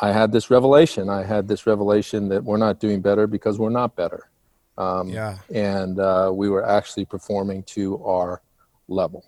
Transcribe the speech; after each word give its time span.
I 0.00 0.12
had 0.12 0.30
this 0.30 0.48
revelation. 0.48 1.08
I 1.08 1.24
had 1.24 1.48
this 1.48 1.66
revelation 1.66 2.28
that 2.28 2.44
we're 2.44 2.56
not 2.56 2.78
doing 2.78 3.00
better 3.00 3.26
because 3.26 3.58
we're 3.58 3.70
not 3.70 3.96
better. 3.96 4.30
Um, 4.76 5.08
yeah. 5.08 5.38
And 5.52 5.98
uh, 5.98 6.30
we 6.32 6.48
were 6.48 6.64
actually 6.64 7.04
performing 7.04 7.64
to 7.64 8.02
our 8.04 8.40
level. 8.86 9.24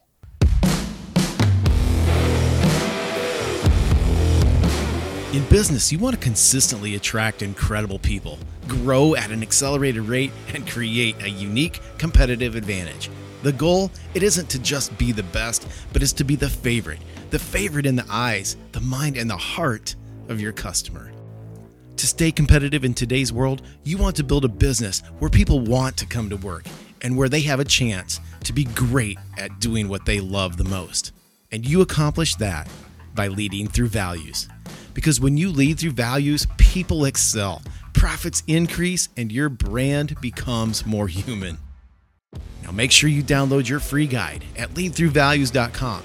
In 5.32 5.44
business, 5.48 5.90
you 5.90 5.98
want 5.98 6.14
to 6.14 6.20
consistently 6.20 6.94
attract 6.94 7.42
incredible 7.42 7.98
people, 7.98 8.38
grow 8.68 9.16
at 9.16 9.30
an 9.30 9.42
accelerated 9.42 10.02
rate, 10.02 10.30
and 10.54 10.68
create 10.68 11.20
a 11.22 11.30
unique 11.30 11.80
competitive 11.98 12.54
advantage. 12.54 13.10
The 13.42 13.52
goal, 13.52 13.90
it 14.14 14.22
isn't 14.22 14.50
to 14.50 14.58
just 14.58 14.96
be 14.98 15.12
the 15.12 15.22
best, 15.22 15.66
but 15.92 16.02
is 16.02 16.12
to 16.14 16.24
be 16.24 16.36
the 16.36 16.48
favorite. 16.48 17.00
The 17.30 17.38
favorite 17.38 17.86
in 17.86 17.96
the 17.96 18.06
eyes, 18.08 18.56
the 18.72 18.80
mind, 18.80 19.16
and 19.16 19.30
the 19.30 19.36
heart 19.36 19.94
of 20.30 20.40
your 20.40 20.52
customer. 20.52 21.12
To 21.96 22.06
stay 22.06 22.32
competitive 22.32 22.82
in 22.82 22.94
today's 22.94 23.30
world, 23.30 23.60
you 23.84 23.98
want 23.98 24.16
to 24.16 24.24
build 24.24 24.46
a 24.46 24.48
business 24.48 25.02
where 25.18 25.28
people 25.28 25.60
want 25.60 25.98
to 25.98 26.06
come 26.06 26.30
to 26.30 26.36
work 26.38 26.64
and 27.02 27.14
where 27.14 27.28
they 27.28 27.40
have 27.42 27.60
a 27.60 27.64
chance 27.64 28.20
to 28.44 28.54
be 28.54 28.64
great 28.64 29.18
at 29.36 29.60
doing 29.60 29.88
what 29.88 30.06
they 30.06 30.20
love 30.20 30.56
the 30.56 30.64
most. 30.64 31.12
And 31.52 31.66
you 31.66 31.82
accomplish 31.82 32.36
that 32.36 32.68
by 33.14 33.28
leading 33.28 33.66
through 33.66 33.88
values. 33.88 34.48
Because 34.94 35.20
when 35.20 35.36
you 35.36 35.50
lead 35.50 35.78
through 35.78 35.90
values, 35.90 36.46
people 36.56 37.04
excel, 37.04 37.62
profits 37.92 38.42
increase, 38.46 39.08
and 39.16 39.30
your 39.30 39.48
brand 39.48 40.18
becomes 40.20 40.86
more 40.86 41.08
human. 41.08 41.58
Now 42.62 42.70
make 42.70 42.92
sure 42.92 43.10
you 43.10 43.22
download 43.22 43.68
your 43.68 43.80
free 43.80 44.06
guide 44.06 44.44
at 44.56 44.70
leadthroughvalues.com. 44.70 46.02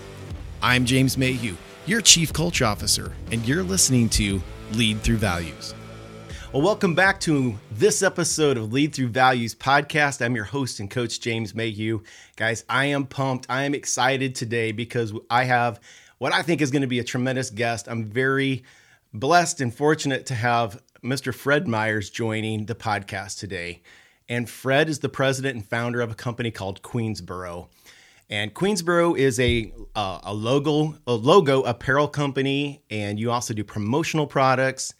I'm 0.61 0.85
James 0.85 1.17
Mayhew, 1.17 1.55
your 1.85 2.01
Chief 2.01 2.33
Culture 2.33 2.65
Officer, 2.65 3.11
and 3.31 3.47
you're 3.47 3.61
listening 3.61 4.09
to 4.09 4.41
Lead 4.71 5.01
Through 5.01 5.17
Values. 5.17 5.75
Well, 6.51 6.63
welcome 6.63 6.95
back 6.95 7.19
to 7.21 7.59
this 7.71 8.01
episode 8.01 8.57
of 8.57 8.73
Lead 8.73 8.95
Through 8.95 9.09
Values 9.09 9.53
podcast. 9.53 10.25
I'm 10.25 10.35
your 10.35 10.45
host 10.45 10.79
and 10.79 10.89
coach, 10.89 11.19
James 11.19 11.53
Mayhew. 11.53 12.01
Guys, 12.37 12.65
I 12.67 12.85
am 12.85 13.05
pumped. 13.05 13.45
I 13.49 13.65
am 13.65 13.75
excited 13.75 14.33
today 14.33 14.71
because 14.71 15.13
I 15.29 15.43
have 15.43 15.79
what 16.17 16.33
I 16.33 16.41
think 16.41 16.61
is 16.61 16.71
going 16.71 16.81
to 16.81 16.87
be 16.87 16.97
a 16.97 17.03
tremendous 17.03 17.51
guest. 17.51 17.87
I'm 17.87 18.05
very 18.05 18.63
blessed 19.13 19.61
and 19.61 19.71
fortunate 19.71 20.25
to 20.27 20.33
have 20.33 20.81
Mr. 21.03 21.35
Fred 21.35 21.67
Myers 21.67 22.09
joining 22.09 22.65
the 22.65 22.75
podcast 22.75 23.37
today. 23.37 23.83
And 24.27 24.49
Fred 24.49 24.89
is 24.89 24.99
the 24.99 25.09
president 25.09 25.55
and 25.55 25.63
founder 25.63 26.01
of 26.01 26.09
a 26.09 26.15
company 26.15 26.49
called 26.49 26.81
Queensboro. 26.81 27.67
And 28.29 28.53
Queensboro 28.53 29.17
is 29.17 29.39
a 29.39 29.71
uh, 29.95 30.19
a 30.23 30.33
logo 30.33 30.97
a 31.05 31.13
logo 31.13 31.61
apparel 31.61 32.07
company, 32.07 32.83
and 32.89 33.19
you 33.19 33.31
also 33.31 33.53
do 33.53 33.63
promotional 33.63 34.25
products. 34.25 34.93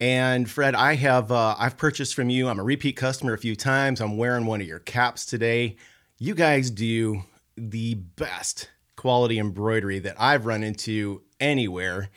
And 0.00 0.48
Fred, 0.48 0.76
I 0.76 0.94
have 0.94 1.32
uh, 1.32 1.56
I've 1.58 1.76
purchased 1.76 2.14
from 2.14 2.30
you. 2.30 2.48
I'm 2.48 2.60
a 2.60 2.64
repeat 2.64 2.96
customer 2.96 3.32
a 3.32 3.38
few 3.38 3.56
times. 3.56 4.00
I'm 4.00 4.16
wearing 4.16 4.46
one 4.46 4.60
of 4.60 4.68
your 4.68 4.78
caps 4.78 5.26
today. 5.26 5.76
You 6.18 6.34
guys 6.34 6.70
do 6.70 7.24
the 7.56 7.94
best 7.94 8.70
quality 8.94 9.38
embroidery 9.38 9.98
that 10.00 10.16
I've 10.20 10.46
run 10.46 10.62
into 10.62 11.22
anywhere. 11.40 12.10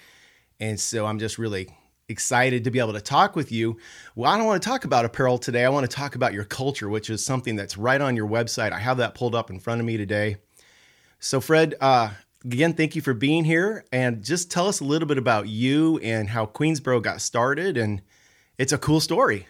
And 0.59 0.79
so 0.79 1.07
I'm 1.07 1.17
just 1.17 1.39
really 1.39 1.67
excited 2.11 2.63
to 2.65 2.71
be 2.71 2.77
able 2.77 2.93
to 2.93 3.01
talk 3.01 3.35
with 3.35 3.51
you. 3.51 3.77
Well, 4.15 4.31
I 4.31 4.37
don't 4.37 4.45
want 4.45 4.61
to 4.61 4.69
talk 4.69 4.85
about 4.85 5.05
apparel 5.05 5.39
today. 5.39 5.65
I 5.65 5.69
want 5.69 5.89
to 5.89 5.95
talk 5.95 6.13
about 6.13 6.33
your 6.33 6.43
culture, 6.43 6.89
which 6.89 7.09
is 7.09 7.25
something 7.25 7.55
that's 7.55 7.77
right 7.77 7.99
on 7.99 8.15
your 8.15 8.27
website. 8.27 8.71
I 8.71 8.79
have 8.79 8.97
that 8.97 9.15
pulled 9.15 9.33
up 9.33 9.49
in 9.49 9.59
front 9.59 9.79
of 9.79 9.87
me 9.87 9.97
today. 9.97 10.37
So, 11.19 11.41
Fred, 11.41 11.75
uh, 11.81 12.11
again, 12.45 12.73
thank 12.73 12.95
you 12.95 13.01
for 13.01 13.15
being 13.15 13.45
here. 13.45 13.85
And 13.91 14.23
just 14.23 14.51
tell 14.51 14.67
us 14.67 14.79
a 14.79 14.83
little 14.83 15.07
bit 15.07 15.17
about 15.17 15.47
you 15.47 15.97
and 15.99 16.29
how 16.29 16.45
Queensboro 16.45 17.01
got 17.01 17.21
started. 17.21 17.77
And 17.77 18.01
it's 18.57 18.73
a 18.73 18.77
cool 18.77 18.99
story. 18.99 19.47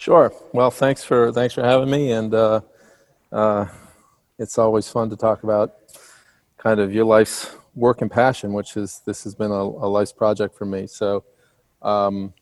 Sure. 0.00 0.32
Well, 0.54 0.70
thanks 0.70 1.04
for 1.04 1.30
thanks 1.30 1.52
for 1.52 1.62
having 1.62 1.90
me, 1.90 2.12
and 2.12 2.32
uh, 2.32 2.62
uh, 3.30 3.66
it's 4.38 4.56
always 4.56 4.88
fun 4.88 5.10
to 5.10 5.16
talk 5.16 5.42
about 5.42 5.74
kind 6.56 6.80
of 6.80 6.94
your 6.94 7.04
life's 7.04 7.54
work 7.74 8.00
and 8.00 8.10
passion, 8.10 8.54
which 8.54 8.78
is 8.78 9.02
this 9.04 9.24
has 9.24 9.34
been 9.34 9.50
a, 9.50 9.62
a 9.62 9.88
life's 9.88 10.12
project 10.12 10.56
for 10.56 10.64
me. 10.64 10.86
So, 10.86 11.22
um, 11.82 12.32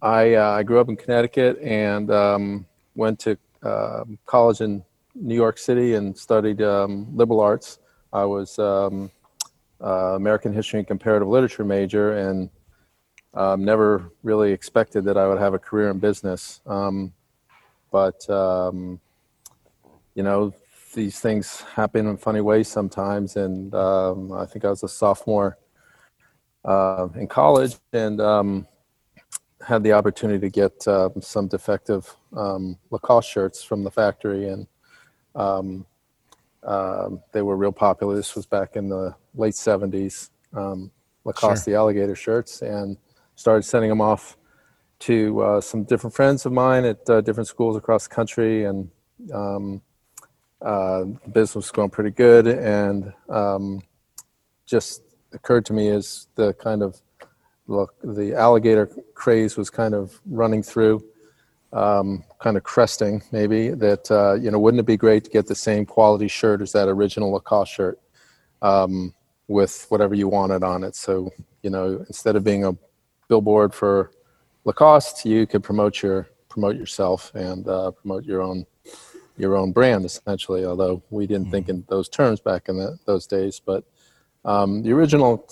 I 0.00 0.34
uh, 0.34 0.50
I 0.50 0.62
grew 0.62 0.80
up 0.80 0.88
in 0.88 0.96
Connecticut 0.96 1.58
and 1.60 2.10
um, 2.10 2.66
went 2.94 3.18
to 3.20 3.36
uh, 3.62 4.04
college 4.26 4.60
in 4.60 4.84
New 5.14 5.34
York 5.34 5.58
City 5.58 5.94
and 5.94 6.16
studied 6.16 6.62
um, 6.62 7.06
liberal 7.16 7.40
arts. 7.40 7.78
I 8.12 8.24
was 8.24 8.58
um, 8.58 9.10
uh, 9.82 10.14
American 10.14 10.52
history 10.52 10.78
and 10.78 10.86
comparative 10.86 11.28
literature 11.28 11.64
major, 11.64 12.12
and 12.12 12.50
um, 13.34 13.64
never 13.64 14.12
really 14.22 14.52
expected 14.52 15.04
that 15.04 15.16
I 15.16 15.26
would 15.26 15.38
have 15.38 15.54
a 15.54 15.58
career 15.58 15.90
in 15.90 15.98
business. 15.98 16.60
Um, 16.66 17.12
but 17.90 18.24
you 20.14 20.24
know, 20.24 20.52
these 20.94 21.20
things 21.20 21.60
happen 21.60 22.06
in 22.06 22.16
funny 22.16 22.40
ways 22.40 22.66
sometimes. 22.68 23.36
And 23.36 23.74
I 23.74 24.46
think 24.46 24.64
I 24.64 24.70
was 24.70 24.82
a 24.82 24.88
sophomore 24.88 25.58
uh, 26.68 27.08
in 27.14 27.26
college 27.26 27.76
and 27.94 28.20
um, 28.20 28.66
had 29.66 29.82
the 29.82 29.92
opportunity 29.92 30.38
to 30.38 30.50
get 30.50 30.86
uh, 30.86 31.08
some 31.20 31.48
defective 31.48 32.14
um, 32.36 32.76
Lacoste 32.90 33.30
shirts 33.30 33.64
from 33.64 33.82
the 33.82 33.90
factory, 33.90 34.48
and 34.48 34.66
um, 35.34 35.86
um, 36.62 37.22
they 37.32 37.40
were 37.40 37.56
real 37.56 37.72
popular. 37.72 38.14
This 38.14 38.36
was 38.36 38.44
back 38.44 38.76
in 38.76 38.90
the 38.90 39.14
late 39.34 39.54
'70s. 39.54 40.28
Um, 40.52 40.90
Lacoste, 41.24 41.64
sure. 41.64 41.72
the 41.72 41.78
alligator 41.78 42.14
shirts, 42.14 42.60
and 42.60 42.98
started 43.34 43.62
sending 43.62 43.88
them 43.88 44.02
off 44.02 44.36
to 45.00 45.40
uh, 45.40 45.60
some 45.62 45.84
different 45.84 46.14
friends 46.14 46.44
of 46.44 46.52
mine 46.52 46.84
at 46.84 47.08
uh, 47.08 47.22
different 47.22 47.48
schools 47.48 47.76
across 47.76 48.06
the 48.06 48.14
country, 48.14 48.64
and 48.64 48.90
um, 49.32 49.80
uh, 50.60 51.00
the 51.00 51.30
business 51.32 51.54
was 51.54 51.70
going 51.70 51.88
pretty 51.88 52.10
good, 52.10 52.46
and 52.46 53.12
um, 53.30 53.80
just 54.66 55.02
occurred 55.32 55.64
to 55.66 55.72
me 55.72 55.88
as 55.88 56.26
the 56.34 56.54
kind 56.54 56.82
of 56.82 57.00
look 57.66 57.94
the 58.02 58.34
alligator 58.34 58.86
craze 59.14 59.56
was 59.56 59.70
kind 59.70 59.94
of 59.94 60.20
running 60.26 60.62
through, 60.62 61.04
um, 61.72 62.24
kind 62.38 62.56
of 62.56 62.62
cresting 62.62 63.22
maybe 63.30 63.70
that 63.70 64.10
uh, 64.10 64.34
you 64.34 64.50
know 64.50 64.58
wouldn't 64.58 64.80
it 64.80 64.86
be 64.86 64.96
great 64.96 65.24
to 65.24 65.30
get 65.30 65.46
the 65.46 65.54
same 65.54 65.84
quality 65.84 66.28
shirt 66.28 66.62
as 66.62 66.72
that 66.72 66.88
original 66.88 67.30
Lacoste 67.30 67.72
shirt 67.72 68.00
um, 68.62 69.14
with 69.48 69.86
whatever 69.88 70.14
you 70.14 70.28
wanted 70.28 70.62
on 70.62 70.82
it. 70.84 70.96
So 70.96 71.30
you 71.62 71.70
know 71.70 72.04
instead 72.08 72.36
of 72.36 72.44
being 72.44 72.64
a 72.64 72.76
billboard 73.28 73.74
for 73.74 74.12
Lacoste, 74.64 75.24
you 75.24 75.46
could 75.46 75.62
promote 75.62 76.02
your 76.02 76.28
promote 76.48 76.76
yourself 76.76 77.32
and 77.34 77.68
uh, 77.68 77.90
promote 77.90 78.24
your 78.24 78.42
own 78.42 78.66
your 79.36 79.56
own 79.56 79.70
brand 79.70 80.04
essentially 80.04 80.64
although 80.64 81.00
we 81.10 81.26
didn't 81.26 81.44
mm-hmm. 81.44 81.52
think 81.52 81.68
in 81.68 81.84
those 81.88 82.08
terms 82.08 82.40
back 82.40 82.68
in 82.68 82.76
the, 82.76 82.98
those 83.06 83.26
days 83.26 83.60
but 83.64 83.84
um, 84.44 84.82
the 84.82 84.92
original 84.92 85.48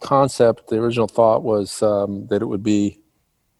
concept 0.00 0.68
the 0.68 0.78
original 0.78 1.08
thought 1.08 1.42
was 1.42 1.82
um, 1.82 2.26
that 2.28 2.42
it 2.42 2.46
would 2.46 2.62
be 2.62 3.00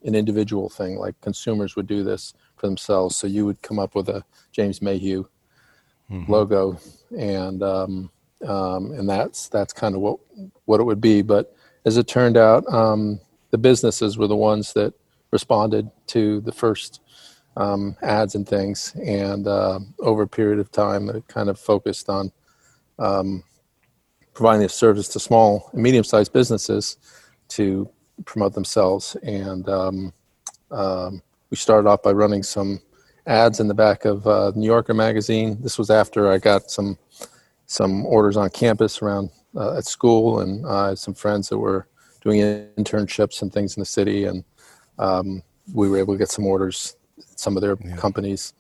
an 0.04 0.14
individual 0.14 0.68
thing 0.68 0.96
like 0.96 1.20
consumers 1.20 1.76
would 1.76 1.86
do 1.86 2.02
this 2.02 2.34
for 2.56 2.66
themselves 2.66 3.16
so 3.16 3.26
you 3.26 3.44
would 3.44 3.60
come 3.62 3.78
up 3.78 3.94
with 3.94 4.08
a 4.08 4.24
james 4.52 4.80
mayhew 4.80 5.24
mm-hmm. 6.10 6.30
logo 6.30 6.78
and 7.18 7.62
um, 7.62 8.10
um 8.46 8.92
and 8.92 9.08
that's 9.08 9.48
that's 9.48 9.72
kind 9.72 9.94
of 9.94 10.00
what 10.00 10.18
what 10.64 10.80
it 10.80 10.84
would 10.84 11.00
be 11.00 11.22
but 11.22 11.54
as 11.84 11.97
it 11.97 12.06
turned 12.06 12.36
out 12.36 12.64
um, 12.72 13.20
the 13.50 13.58
businesses 13.58 14.16
were 14.16 14.26
the 14.26 14.36
ones 14.36 14.72
that 14.72 14.94
responded 15.30 15.91
to 16.06 16.41
the 16.41 16.52
first 16.52 17.00
um, 17.56 17.97
ads 18.02 18.34
and 18.34 18.48
things. 18.48 18.94
And 19.04 19.47
uh, 19.47 19.80
over 20.00 20.22
a 20.22 20.28
period 20.28 20.58
of 20.58 20.70
time, 20.70 21.08
it 21.08 21.26
kind 21.28 21.48
of 21.48 21.58
focused 21.58 22.08
on 22.08 22.32
um, 22.98 23.44
providing 24.41 24.65
a 24.65 24.69
service 24.71 25.06
to 25.06 25.21
small 25.21 25.69
and 25.75 25.83
medium 25.83 26.03
sized 26.03 26.33
businesses 26.33 26.97
to 27.47 27.87
promote 28.25 28.55
themselves. 28.55 29.15
And 29.23 29.69
um, 29.69 30.15
um, 30.71 31.21
we 31.51 31.59
started 31.59 31.87
off 31.87 32.03
by 32.03 32.13
running 32.13 32.42
some 32.42 32.81
ads 33.27 33.60
in 33.60 33.69
the 33.69 33.75
back 33.75 34.07
of 34.07 34.27
uh, 34.27 34.53
New 34.54 34.65
Yorker 34.65 34.95
magazine. 34.95 35.59
This 35.60 35.77
was 35.77 35.91
after 35.91 36.33
I 36.33 36.39
got 36.39 36.71
some 36.71 36.97
some 37.66 38.07
orders 38.07 38.39
on 38.39 38.48
campus 38.48 39.03
around 39.03 39.28
uh, 39.54 39.77
at 39.77 39.84
school, 39.84 40.41
and 40.41 40.66
I 40.66 40.89
had 40.89 40.98
some 40.98 41.13
friends 41.13 41.51
that 41.51 41.59
were 41.59 41.86
doing 42.22 42.41
internships 42.78 43.43
and 43.43 43.53
things 43.53 43.77
in 43.77 43.83
the 43.83 43.93
city, 43.98 44.25
and 44.25 44.43
um, 44.98 45.43
we 45.75 45.91
were 45.91 45.98
able 45.98 46.15
to 46.15 46.19
get 46.19 46.31
some 46.31 46.47
orders 46.47 46.97
some 47.36 47.59
of 47.59 47.60
their 47.60 47.77
yeah. 47.84 47.95
companies. 47.97 48.54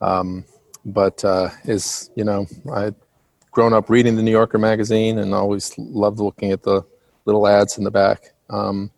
Um, 0.00 0.44
but 0.84 1.24
uh, 1.24 1.48
is 1.64 2.08
you 2.14 2.22
know 2.22 2.46
I 2.72 2.92
grown 3.50 3.72
up 3.72 3.90
reading 3.90 4.16
the 4.16 4.22
New 4.22 4.30
Yorker 4.30 4.58
magazine 4.58 5.18
and 5.18 5.34
always 5.34 5.76
loved 5.78 6.20
looking 6.20 6.52
at 6.52 6.62
the 6.62 6.82
little 7.24 7.46
ads 7.46 7.78
in 7.78 7.84
the 7.84 7.90
back. 7.90 8.32
Um, 8.50 8.90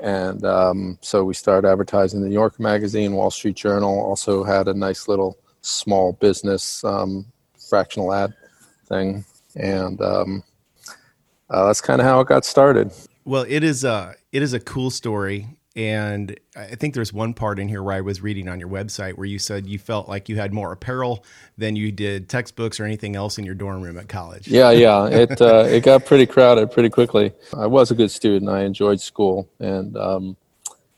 and 0.00 0.44
um, 0.44 0.98
so 1.00 1.24
we 1.24 1.34
started 1.34 1.68
advertising 1.68 2.20
the 2.20 2.28
New 2.28 2.34
Yorker 2.34 2.62
magazine. 2.62 3.12
Wall 3.12 3.30
Street 3.30 3.56
Journal 3.56 3.98
also 3.98 4.44
had 4.44 4.68
a 4.68 4.74
nice 4.74 5.08
little 5.08 5.38
small 5.62 6.12
business 6.12 6.84
um, 6.84 7.26
fractional 7.68 8.12
ad 8.12 8.34
thing, 8.86 9.24
and 9.56 10.00
um, 10.00 10.42
uh, 11.50 11.66
that's 11.66 11.80
kind 11.80 12.00
of 12.00 12.06
how 12.06 12.20
it 12.20 12.28
got 12.28 12.44
started. 12.44 12.92
Well, 13.24 13.46
it 13.48 13.64
is 13.64 13.84
a 13.84 14.14
it 14.32 14.42
is 14.42 14.52
a 14.52 14.60
cool 14.60 14.90
story, 14.90 15.46
and 15.76 16.34
I 16.56 16.74
think 16.74 16.94
there's 16.94 17.12
one 17.12 17.34
part 17.34 17.58
in 17.58 17.68
here 17.68 17.82
where 17.82 17.94
I 17.94 18.00
was 18.00 18.22
reading 18.22 18.48
on 18.48 18.58
your 18.58 18.68
website 18.70 19.12
where 19.14 19.26
you 19.26 19.38
said 19.38 19.66
you 19.66 19.78
felt 19.78 20.08
like 20.08 20.26
you 20.26 20.36
had 20.36 20.54
more 20.54 20.72
apparel 20.72 21.22
than 21.58 21.76
you 21.76 21.92
did 21.92 22.30
textbooks 22.30 22.80
or 22.80 22.86
anything 22.86 23.14
else 23.14 23.36
in 23.36 23.44
your 23.44 23.54
dorm 23.54 23.82
room 23.82 23.98
at 23.98 24.08
college. 24.08 24.48
Yeah, 24.48 24.70
yeah. 24.70 25.06
It 25.16 25.40
uh, 25.40 25.64
it 25.66 25.82
got 25.82 26.06
pretty 26.06 26.26
crowded 26.26 26.70
pretty 26.70 26.88
quickly. 26.88 27.32
I 27.56 27.66
was 27.66 27.90
a 27.90 27.94
good 27.94 28.10
student. 28.10 28.50
I 28.50 28.62
enjoyed 28.62 29.00
school, 29.00 29.48
and 29.60 29.96
um, 29.96 30.36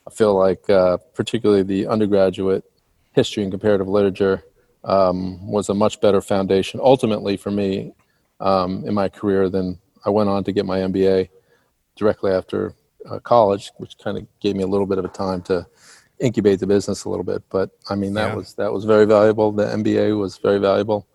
I 0.07 0.11
feel 0.11 0.37
like 0.37 0.71
uh, 0.71 0.99
particularly 1.15 1.63
the 1.63 1.87
undergraduate 1.89 2.65
history 3.13 3.43
and 3.43 3.53
comparative 3.53 3.89
literature 3.89 4.45
um, 4.85 5.51
was 5.51 5.69
a 5.69 5.75
much 5.75 6.01
better 6.01 6.21
foundation 6.21 6.79
ultimately 6.83 7.37
for 7.37 7.51
me 7.51 7.93
um, 8.41 8.85
in 8.87 8.95
my 8.95 9.09
career 9.09 9.49
than 9.49 9.79
I 10.07 10.11
went 10.11 10.29
on 10.29 10.45
to 10.45 10.53
get 10.53 10.65
my 10.67 10.79
MBA 10.79 11.29
directly 11.97 12.31
after 12.31 12.75
uh, 13.09 13.19
college, 13.21 13.71
which 13.79 13.97
kind 13.99 14.19
of 14.19 14.27
gave 14.41 14.57
me 14.57 14.63
a 14.63 14.67
little 14.67 14.87
bit 14.87 14.99
of 14.99 15.05
a 15.05 15.09
time 15.09 15.43
to 15.43 15.67
incubate 16.21 16.59
the 16.61 16.67
business 16.67 17.05
a 17.05 17.09
little 17.09 17.25
bit. 17.25 17.43
But 17.51 17.71
I 17.89 17.95
mean, 17.95 18.15
that 18.15 18.29
Yeah. 18.31 18.35
was 18.35 18.55
that 18.55 18.73
was 18.73 18.85
very 18.85 19.05
valuable. 19.07 19.53
The 19.53 19.65
MBA 19.67 20.19
was 20.19 20.39
very 20.39 20.59
valuable, 20.59 21.07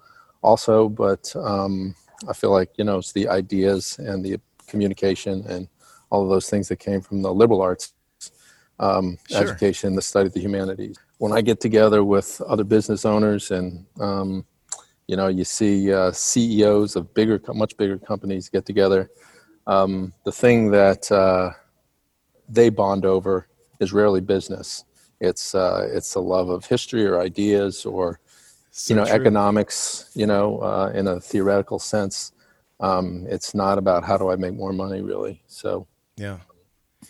also. 0.41 0.89
But 0.89 1.33
um, 1.35 1.95
I 2.27 2.33
feel 2.33 2.51
like 2.51 2.69
you 2.77 2.83
know 2.85 2.97
it's 2.99 3.11
the 3.11 3.27
ideas 3.27 3.97
and 3.99 4.23
the 4.23 4.39
communication 4.67 5.45
and 5.47 5.67
all 6.09 6.23
of 6.23 6.29
those 6.29 6.49
things 6.49 6.67
that 6.69 6.77
came 6.77 7.01
from 7.01 7.21
the 7.21 7.33
liberal 7.33 7.61
arts 7.61 7.93
um, 8.79 9.17
Sure. 9.29 9.41
education, 9.41 9.95
the 9.95 10.01
study 10.01 10.27
of 10.27 10.33
the 10.33 10.39
humanities. 10.39 10.97
When 11.17 11.31
I 11.31 11.41
get 11.41 11.59
together 11.59 12.03
with 12.03 12.41
other 12.47 12.63
business 12.63 13.05
owners 13.05 13.51
and 13.51 13.85
um, 13.99 14.45
you 15.07 15.17
know, 15.17 15.27
you 15.27 15.43
see 15.43 15.91
uh, 15.93 16.11
CEOs 16.11 16.95
of 16.95 17.13
bigger, 17.13 17.39
much 17.53 17.75
bigger 17.77 17.97
companies 17.97 18.47
get 18.49 18.65
together. 18.65 19.09
Um, 19.67 20.13
the 20.25 20.31
thing 20.31 20.71
that 20.71 21.11
uh, 21.11 21.51
they 22.49 22.69
bond 22.69 23.05
over 23.05 23.47
is 23.79 23.93
rarely 23.93 24.21
business. 24.21 24.83
It's 25.19 25.55
uh, 25.55 25.87
it's 25.91 26.13
the 26.13 26.21
love 26.21 26.49
of 26.49 26.65
history 26.65 27.05
or 27.05 27.19
ideas 27.19 27.85
or 27.85 28.19
So 28.71 28.93
you 28.93 28.99
know 28.99 29.05
true. 29.05 29.15
economics. 29.15 30.11
You 30.13 30.27
know, 30.27 30.59
uh, 30.59 30.91
in 30.93 31.07
a 31.07 31.19
theoretical 31.19 31.79
sense, 31.79 32.31
um, 32.79 33.25
it's 33.29 33.53
not 33.55 33.77
about 33.77 34.03
how 34.03 34.17
do 34.17 34.29
I 34.29 34.35
make 34.35 34.53
more 34.53 34.73
money 34.73 35.01
really. 35.01 35.41
So 35.47 35.87
Yeah. 36.17 36.39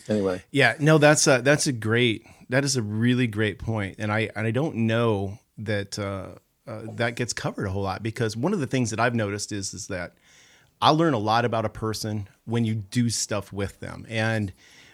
anyway, 0.08 0.44
Yeah, 0.52 0.76
no, 0.80 0.98
that's 0.98 1.28
a 1.28 1.42
that's 1.42 1.68
a 1.68 1.72
great 1.72 2.26
that 2.50 2.64
is 2.64 2.76
a 2.76 2.82
really 2.82 3.28
great 3.28 3.58
point, 3.60 3.96
and 4.00 4.12
I 4.12 4.30
and 4.36 4.46
I 4.46 4.52
don't 4.52 4.76
know 4.76 5.40
that 5.58 5.98
uh, 5.98 6.36
uh, 6.68 6.82
that 6.96 7.16
gets 7.16 7.34
covered 7.34 7.66
a 7.66 7.72
whole 7.72 7.84
lot 7.84 8.04
because 8.04 8.38
one 8.38 8.54
of 8.54 8.60
the 8.60 8.68
things 8.68 8.90
that 8.92 9.00
I've 9.00 9.16
noticed 9.16 9.52
is 9.52 9.74
is 9.74 9.88
that 9.88 10.14
I 10.82 10.90
learn 10.90 11.14
a 11.14 11.20
lot 11.20 11.46
about 11.46 11.66
a 11.66 11.70
person 11.70 12.28
when 12.46 12.66
you 12.66 12.76
do 12.76 13.10
stuff 13.10 13.52
with 13.54 13.80
them, 13.80 14.06
and 14.10 14.54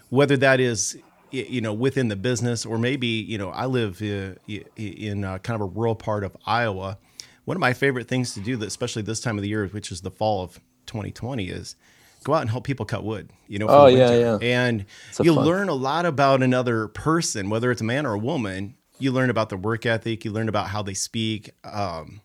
whether 0.10 0.38
that 0.38 0.60
is 0.60 0.98
you 1.32 1.62
know 1.62 1.74
within 1.74 2.08
the 2.08 2.16
business 2.16 2.66
or 2.66 2.78
maybe 2.78 3.08
you 3.08 3.38
know 3.38 3.50
I 3.50 3.66
live 3.68 4.02
in 4.02 5.22
kind 5.24 5.50
of 5.50 5.62
a 5.62 5.66
rural 5.66 5.96
part 5.96 6.24
of 6.24 6.36
Iowa. 6.46 6.98
One 7.46 7.58
of 7.58 7.62
my 7.62 7.74
favorite 7.74 8.08
things 8.08 8.34
to 8.36 8.40
do, 8.42 8.58
that 8.58 8.68
especially 8.68 9.02
this 9.02 9.20
time 9.22 9.38
of 9.38 9.42
the 9.42 9.50
year, 9.50 9.66
which 9.68 9.92
is 9.92 10.02
the 10.02 10.12
fall 10.12 10.44
of 10.44 10.60
2020, 10.86 11.50
is 11.50 11.76
go 12.24 12.34
out 12.36 12.42
and 12.42 12.50
help 12.50 12.64
people 12.64 12.86
cut 12.86 13.04
wood. 13.04 13.32
You 13.48 13.58
know, 13.60 13.66
Oh, 13.68 13.88
yeah, 13.88 14.10
winter. 14.12 14.40
and 14.44 14.86
you 15.22 15.34
fun. 15.34 15.46
learn 15.46 15.70
a 15.70 15.74
lot 15.74 16.06
about 16.06 16.44
another 16.44 16.88
person, 16.90 17.50
whether 17.50 17.72
it's 17.72 17.82
a 17.82 17.86
man 17.86 18.06
or 18.06 18.14
a 18.14 18.20
woman. 18.20 18.76
You 19.00 19.12
learn 19.12 19.30
about 19.32 19.50
their 19.50 19.58
work 19.58 19.86
ethic. 19.86 20.26
You 20.26 20.32
learn 20.32 20.50
about 20.50 20.68
how 20.68 20.84
they 20.84 20.94
speak. 20.94 21.52
Um, 21.64 22.22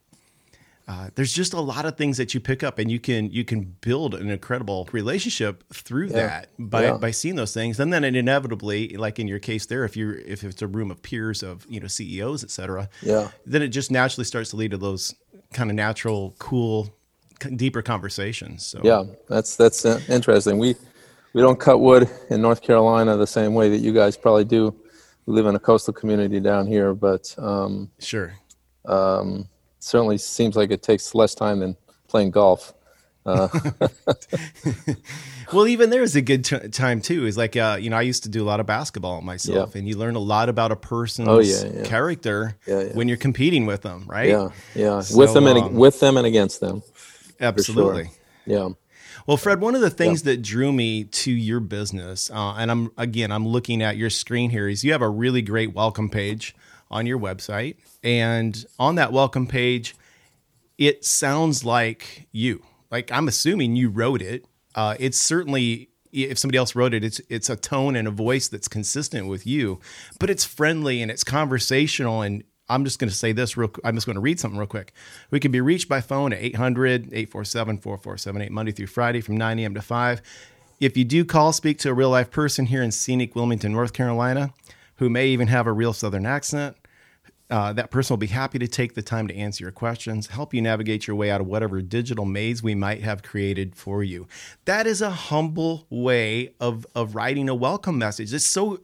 uh, 0.87 1.09
there's 1.15 1.33
just 1.33 1.55
a 1.55 1.61
lot 1.61 1.87
of 1.87 1.97
things 1.97 2.19
that 2.19 2.35
you 2.35 2.41
pick 2.41 2.63
up, 2.63 2.79
and 2.79 2.91
you 2.91 3.01
can 3.01 3.31
you 3.31 3.45
can 3.45 3.75
build 3.81 4.15
an 4.15 4.29
incredible 4.29 4.87
relationship 4.93 5.65
through 5.73 6.09
that 6.11 6.49
by 6.59 6.85
Yeah. 6.85 6.97
by 6.99 7.11
seeing 7.11 7.37
those 7.37 7.55
things. 7.55 7.81
And 7.81 7.93
then 7.93 8.05
it 8.05 8.15
inevitably, 8.15 8.89
like 8.97 9.19
in 9.19 9.27
your 9.27 9.39
case 9.39 9.65
there, 9.67 9.85
if 9.85 9.97
you're 9.97 10.15
if 10.15 10.45
it's 10.45 10.61
a 10.61 10.67
room 10.67 10.91
of 10.91 11.03
peers 11.03 11.43
of 11.43 11.67
you 11.71 11.81
know 11.81 11.87
CEOs, 11.87 12.45
et 12.45 12.51
cetera, 12.51 12.91
yeah. 13.03 13.31
then 13.47 13.63
it 13.63 13.69
just 13.69 13.91
naturally 13.91 14.25
starts 14.27 14.51
to 14.51 14.57
lead 14.57 14.73
to 14.73 14.77
those 14.77 15.15
kind 15.55 15.71
of 15.71 15.77
natural, 15.77 16.35
cool, 16.39 16.91
deeper 17.57 17.81
conversations. 17.81 18.67
So 18.67 18.81
Yeah, 18.85 19.05
that's 19.27 19.57
that's 19.57 19.87
interesting. 19.87 20.59
We 20.59 20.77
we 21.33 21.41
don't 21.41 21.59
cut 21.59 21.81
wood 21.81 22.11
in 22.29 22.43
North 22.43 22.61
Carolina 22.61 23.17
the 23.17 23.27
same 23.27 23.55
way 23.55 23.71
that 23.71 23.79
you 23.79 23.95
guys 23.95 24.19
probably 24.19 24.45
do. 24.45 24.75
We 25.25 25.33
live 25.33 25.47
in 25.47 25.55
a 25.55 25.59
coastal 25.59 25.95
community 25.95 26.41
down 26.41 26.67
here, 26.67 26.93
but 26.93 27.35
um, 27.39 27.91
sure. 27.99 28.35
Certainly 29.85 30.19
seems 30.19 30.57
like 30.57 30.71
it 30.71 30.83
takes 30.83 31.15
less 31.15 31.35
time 31.35 31.61
than 31.61 31.77
playing 32.09 32.31
golf. 32.31 32.73
Well, 35.53 35.69
even 35.69 35.91
there 35.91 36.03
is 36.03 36.17
a 36.17 36.23
good 36.23 36.45
t- 36.45 36.69
time 36.69 37.01
too. 37.03 37.27
Is 37.27 37.37
like, 37.37 37.55
uh, 37.55 37.77
you 37.79 37.91
know, 37.91 37.97
I 37.99 38.03
used 38.03 38.23
to 38.25 38.29
do 38.31 38.43
a 38.43 38.47
lot 38.47 38.61
of 38.61 38.67
basketball 38.67 39.21
myself, 39.21 39.73
Yeah. 39.75 39.79
and 39.79 39.87
you 39.89 39.97
learn 39.97 40.17
a 40.17 40.21
lot 40.21 40.49
about 40.49 40.73
a 40.73 40.77
person's 40.77 41.29
Oh, 41.29 41.39
yeah, 41.39 41.65
yeah. 41.67 41.83
character 41.85 42.57
when 42.95 43.09
you're 43.09 43.19
competing 43.19 43.67
with 43.67 43.83
them, 43.83 44.05
right? 44.09 44.31
Yeah, 44.31 44.49
yeah, 44.75 45.01
So, 45.01 45.19
with 45.19 45.35
them 45.35 45.47
and 45.47 45.59
um, 45.59 45.75
with 45.75 46.01
them 46.01 46.17
and 46.17 46.27
against 46.27 46.61
them. 46.61 46.83
absolutely. 47.41 48.11
Yeah, 48.47 48.71
Well, 49.27 49.37
Fred, 49.37 49.61
one 49.61 49.75
of 49.75 49.81
the 49.83 49.91
things 49.91 50.23
that 50.23 50.41
drew 50.43 50.73
me 50.73 51.05
to 51.05 51.31
your 51.31 51.61
business, 51.61 52.31
uh, 52.31 52.55
and 52.55 52.71
I'm 52.71 52.91
again, 52.97 53.31
I'm 53.31 53.47
looking 53.47 53.83
at 53.83 53.97
your 53.99 54.11
screen 54.11 54.49
here, 54.51 54.67
is 54.67 54.83
you 54.83 54.93
have 54.93 55.03
a 55.03 55.09
really 55.11 55.43
great 55.43 55.75
welcome 55.75 56.09
page 56.09 56.57
on 56.91 57.07
your 57.07 57.19
website, 57.19 57.77
and 58.03 58.65
on 58.79 58.95
that 58.97 59.13
welcome 59.13 59.47
page, 59.47 59.95
it 60.79 61.05
sounds 61.05 61.65
like 61.65 62.29
you. 62.33 62.63
Like 62.91 63.11
I'm 63.11 63.29
assuming 63.29 63.77
you 63.77 63.89
wrote 63.89 64.23
it. 64.23 64.47
Uh, 64.75 64.97
it's 64.99 65.19
certainly 65.19 65.89
if 66.13 66.39
somebody 66.39 66.59
else 66.59 66.75
wrote 66.75 66.95
it, 66.95 67.03
it's 67.03 67.21
it's 67.29 67.51
a 67.51 67.57
tone 67.57 67.97
and 67.97 68.07
a 68.07 68.11
voice 68.11 68.49
that's 68.49 68.69
consistent 68.69 69.27
with 69.27 69.47
you, 69.47 69.81
but 70.21 70.31
it's 70.31 70.45
friendly 70.45 71.03
and 71.03 71.11
it's 71.11 71.25
conversational. 71.25 72.23
And 72.23 72.45
I'm 72.69 72.85
just 72.85 72.99
going 72.99 73.11
to 73.11 73.15
say 73.15 73.33
this 73.33 73.57
real. 73.57 73.71
I'm 73.85 73.95
just 73.95 74.07
going 74.07 74.15
to 74.15 74.21
read 74.21 74.39
something 74.39 74.59
real 74.59 74.69
quick. 74.69 74.93
We 75.31 75.41
can 75.41 75.51
be 75.51 75.61
reached 75.61 75.89
by 75.89 76.01
phone 76.01 76.33
at 76.33 76.39
800 76.41 77.07
847 77.07 77.79
4478 77.79 78.53
Monday 78.53 78.73
through 78.73 78.87
Friday 78.87 79.21
from 79.21 79.37
9 79.37 79.59
a.m. 79.59 79.75
to 79.75 79.83
5. 79.83 80.23
If 80.81 80.97
you 80.97 81.05
do 81.05 81.25
call, 81.25 81.53
speak 81.53 81.79
to 81.81 81.91
a 81.91 81.95
real 81.95 82.11
life 82.11 82.31
person 82.31 82.67
here 82.67 82.83
in 82.83 82.91
scenic 82.91 83.35
Wilmington, 83.35 83.73
North 83.73 83.93
Carolina, 83.93 84.53
who 84.97 85.11
may 85.11 85.29
even 85.29 85.49
have 85.49 85.67
a 85.67 85.73
real 85.73 85.93
Southern 85.93 86.27
accent. 86.27 86.77
Uh, 87.51 87.73
that 87.73 87.91
person 87.91 88.15
will 88.15 88.19
be 88.19 88.27
happy 88.29 88.59
to 88.59 88.67
take 88.67 88.95
the 88.95 89.03
time 89.03 89.29
to 89.29 89.37
answer 89.37 89.65
your 89.65 89.73
questions, 89.73 90.29
help 90.29 90.55
you 90.55 90.63
navigate 90.63 91.07
your 91.07 91.15
way 91.17 91.31
out 91.31 91.41
of 91.41 91.47
whatever 91.47 91.83
digital 91.83 92.25
maze 92.25 92.63
we 92.63 92.75
might 92.75 93.03
have 93.03 93.23
created 93.23 93.77
for 93.77 94.03
you. 94.03 94.27
That 94.65 94.87
is 94.87 95.03
a 95.03 95.11
humble 95.11 95.87
way 95.91 96.55
of 96.61 96.87
of 96.95 97.15
writing 97.15 97.49
a 97.49 97.55
welcome 97.55 97.99
message. 97.99 98.33
It's 98.35 98.45
so 98.47 98.81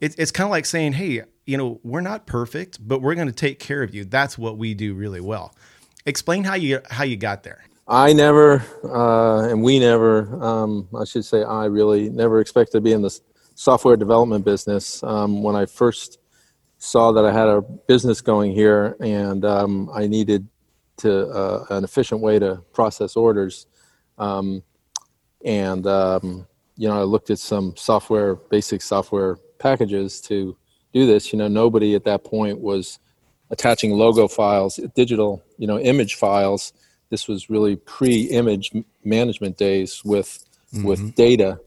it's 0.00 0.14
it's 0.16 0.30
kind 0.30 0.46
of 0.46 0.50
like 0.50 0.66
saying, 0.66 0.94
"Hey, 0.94 1.22
you 1.46 1.56
know, 1.56 1.80
we're 1.82 2.02
not 2.02 2.26
perfect, 2.26 2.78
but 2.86 3.02
we're 3.02 3.14
going 3.14 3.28
to 3.28 3.32
take 3.32 3.58
care 3.58 3.82
of 3.82 3.94
you." 3.94 4.04
That's 4.04 4.38
what 4.38 4.58
we 4.58 4.74
do 4.74 4.94
really 4.94 5.20
well. 5.20 5.54
Explain 6.06 6.44
how 6.44 6.54
you 6.54 6.80
how 6.90 7.04
you 7.04 7.16
got 7.16 7.42
there. 7.42 7.64
I 7.86 8.12
never, 8.12 8.62
uh, 8.84 9.48
and 9.48 9.62
we 9.62 9.78
never, 9.78 10.42
um, 10.42 10.88
I 10.98 11.04
should 11.04 11.24
say, 11.24 11.42
I 11.42 11.66
really 11.66 12.10
never 12.10 12.40
expected 12.40 12.72
to 12.78 12.80
be 12.80 12.92
in 12.92 13.02
the 13.02 13.06
s- 13.06 13.20
software 13.58 13.96
development 13.96 14.44
business. 14.44 15.02
Um, 15.02 15.42
when 15.42 15.56
I 15.56 15.66
first 15.66 16.20
saw 16.78 17.10
that 17.10 17.24
I 17.24 17.32
had 17.32 17.48
a 17.48 17.60
business 17.60 18.20
going 18.20 18.52
here 18.52 18.96
and 19.00 19.44
um, 19.44 19.90
I 19.92 20.06
needed 20.06 20.46
to 20.98 21.26
uh, 21.26 21.64
an 21.70 21.82
efficient 21.82 22.20
way 22.20 22.38
to 22.38 22.62
process 22.72 23.16
orders, 23.16 23.66
um, 24.16 24.62
and 25.44 25.84
um, 25.88 26.46
you 26.76 26.88
know, 26.88 27.00
I 27.00 27.02
looked 27.02 27.30
at 27.30 27.40
some 27.40 27.74
software, 27.76 28.36
basic 28.36 28.80
software 28.80 29.38
packages 29.58 30.20
to 30.22 30.56
do 30.92 31.06
this. 31.06 31.32
You 31.32 31.40
know, 31.40 31.48
nobody 31.48 31.96
at 31.96 32.04
that 32.04 32.22
point 32.22 32.60
was 32.60 33.00
attaching 33.50 33.90
logo 33.92 34.28
files, 34.28 34.78
digital, 34.94 35.42
you 35.56 35.66
know, 35.66 35.80
image 35.80 36.14
files. 36.14 36.72
This 37.10 37.26
was 37.26 37.50
really 37.50 37.74
pre-image 37.74 38.70
management 39.02 39.56
days 39.56 40.04
with 40.04 40.44
with 40.84 41.14
data, 41.16 41.58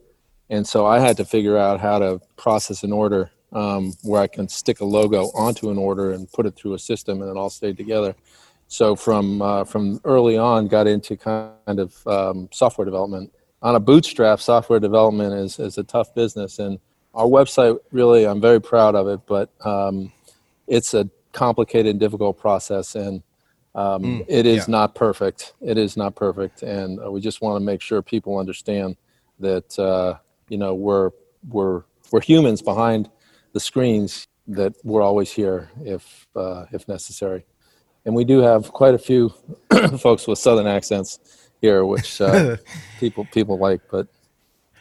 and 0.52 0.68
so 0.68 0.86
I 0.86 1.00
had 1.00 1.16
to 1.18 1.26
figure 1.26 1.58
out 1.58 1.80
how 1.80 1.98
to 2.00 2.22
process 2.36 2.84
an 2.84 2.92
order 2.92 3.32
um, 3.54 3.94
where 4.04 4.22
I 4.22 4.28
can 4.28 4.50
stick 4.50 4.82
a 4.82 4.86
logo 4.86 5.32
onto 5.34 5.72
an 5.72 5.78
order 5.78 6.12
and 6.12 6.30
put 6.32 6.46
it 6.46 6.56
through 6.56 6.74
a 6.74 6.80
system, 6.80 7.22
and 7.22 7.32
it 7.32 7.38
all 7.38 7.50
stayed 7.50 7.78
together. 7.78 8.16
So 8.68 8.96
from 8.96 9.42
uh, 9.42 9.64
from 9.64 10.02
early 10.04 10.38
on, 10.38 10.68
got 10.68 10.88
into 10.88 11.16
kind 11.16 11.80
of 11.80 12.06
um, 12.06 12.50
software 12.52 12.86
development. 12.86 13.34
On 13.64 13.76
a 13.76 13.80
bootstrap, 13.80 14.42
software 14.42 14.80
development 14.80 15.34
is 15.34 15.58
is 15.58 15.78
a 15.78 15.84
tough 15.84 16.14
business, 16.14 16.60
and 16.60 16.80
our 17.14 17.26
website 17.26 17.80
really, 17.92 18.28
I'm 18.28 18.42
very 18.42 18.62
proud 18.62 18.96
of 18.96 19.08
it, 19.08 19.22
but 19.28 19.50
um, 19.66 20.12
it's 20.68 20.94
a 20.94 21.10
complicated 21.32 21.92
and 21.92 22.00
difficult 22.00 22.38
process, 22.40 22.96
and 22.96 23.24
um, 23.74 24.26
it 24.28 24.46
is 24.46 24.68
yeah. 24.68 24.72
not 24.72 24.96
perfect. 24.96 25.54
It 25.62 25.78
is 25.78 25.96
not 25.96 26.16
perfect, 26.16 26.62
and 26.62 27.00
uh, 27.02 27.10
we 27.10 27.22
just 27.22 27.42
want 27.42 27.62
to 27.62 27.66
make 27.66 27.82
sure 27.82 28.02
people 28.02 28.38
understand 28.38 28.98
that 29.40 29.78
uh, 29.80 30.16
you 30.52 30.58
know 30.58 30.76
we're 30.76 31.12
we're 31.48 31.84
we're 32.12 32.22
humans 32.22 32.62
behind 32.62 33.10
the 33.54 33.60
screens. 33.60 34.28
That 34.48 34.74
we're 34.84 35.02
always 35.02 35.32
here 35.32 35.70
if 35.84 36.28
uh, 36.36 36.66
if 36.74 36.88
necessary, 36.88 37.46
and 38.06 38.14
we 38.14 38.26
do 38.26 38.40
have 38.40 38.74
quite 38.74 38.94
a 38.94 38.98
few 38.98 39.34
folks 40.00 40.28
with 40.28 40.40
southern 40.40 40.68
accents 40.68 41.20
here, 41.62 41.86
which 41.86 42.20
uh, 42.20 42.58
people 43.00 43.26
people 43.32 43.58
like. 43.58 43.82
But 43.90 44.08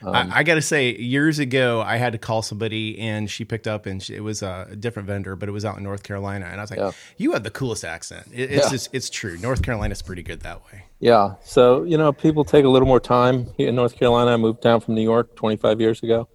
Um, 0.02 0.14
I, 0.14 0.38
I 0.38 0.42
got 0.42 0.54
to 0.54 0.62
say, 0.62 0.94
years 0.96 1.38
ago, 1.38 1.82
I 1.82 1.96
had 1.96 2.12
to 2.12 2.18
call 2.18 2.42
somebody, 2.42 2.98
and 2.98 3.30
she 3.30 3.44
picked 3.44 3.66
up, 3.66 3.86
and 3.86 4.02
she, 4.02 4.14
it 4.14 4.22
was 4.22 4.42
a 4.42 4.74
different 4.78 5.06
vendor, 5.06 5.36
but 5.36 5.48
it 5.48 5.52
was 5.52 5.64
out 5.64 5.76
in 5.76 5.82
North 5.84 6.02
Carolina, 6.02 6.46
and 6.46 6.60
I 6.60 6.62
was 6.62 6.70
like, 6.70 6.78
Yeah. 6.80 6.92
"You 7.18 7.32
have 7.32 7.42
the 7.42 7.50
coolest 7.50 7.84
accent." 7.84 8.28
It, 8.32 8.50
it's 8.50 8.64
Yeah. 8.66 8.70
just, 8.70 8.88
it's 8.92 9.10
true. 9.10 9.36
North 9.38 9.62
Carolina's 9.62 10.02
pretty 10.02 10.22
good 10.22 10.40
that 10.40 10.64
way. 10.66 10.84
Yeah. 11.00 11.34
So, 11.44 11.82
you 11.84 11.98
know, 11.98 12.12
people 12.12 12.44
take 12.44 12.64
a 12.64 12.68
little 12.68 12.88
more 12.88 13.00
time 13.00 13.48
here 13.56 13.68
in 13.68 13.74
North 13.74 13.96
Carolina. 13.96 14.32
I 14.32 14.36
moved 14.36 14.60
down 14.60 14.80
from 14.80 14.94
New 14.94 15.02
York 15.02 15.34
25 15.36 15.80
years 15.80 16.02
ago. 16.02 16.28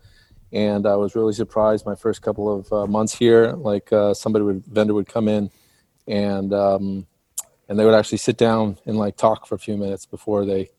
And 0.52 0.88
I 0.88 0.96
was 0.96 1.16
really 1.16 1.34
surprised 1.34 1.86
my 1.86 1.96
first 1.96 2.22
couple 2.22 2.54
of 2.60 2.72
uh, 2.72 2.88
months 2.88 3.14
here. 3.14 3.52
Like 3.54 3.92
uh, 3.92 4.14
somebody 4.14 4.46
would, 4.46 4.64
vendor 4.66 4.94
would 4.94 5.08
come 5.08 5.28
in 5.28 5.50
and, 6.08 6.54
um, 6.54 7.08
and 7.68 7.78
they 7.78 7.84
would 7.84 7.94
actually 7.96 8.20
sit 8.20 8.38
down 8.38 8.78
and 8.86 8.98
like 8.98 9.18
talk 9.18 9.48
for 9.48 9.56
a 9.56 9.60
few 9.60 9.76
minutes 9.76 10.06
before 10.06 10.46
they, 10.46 10.70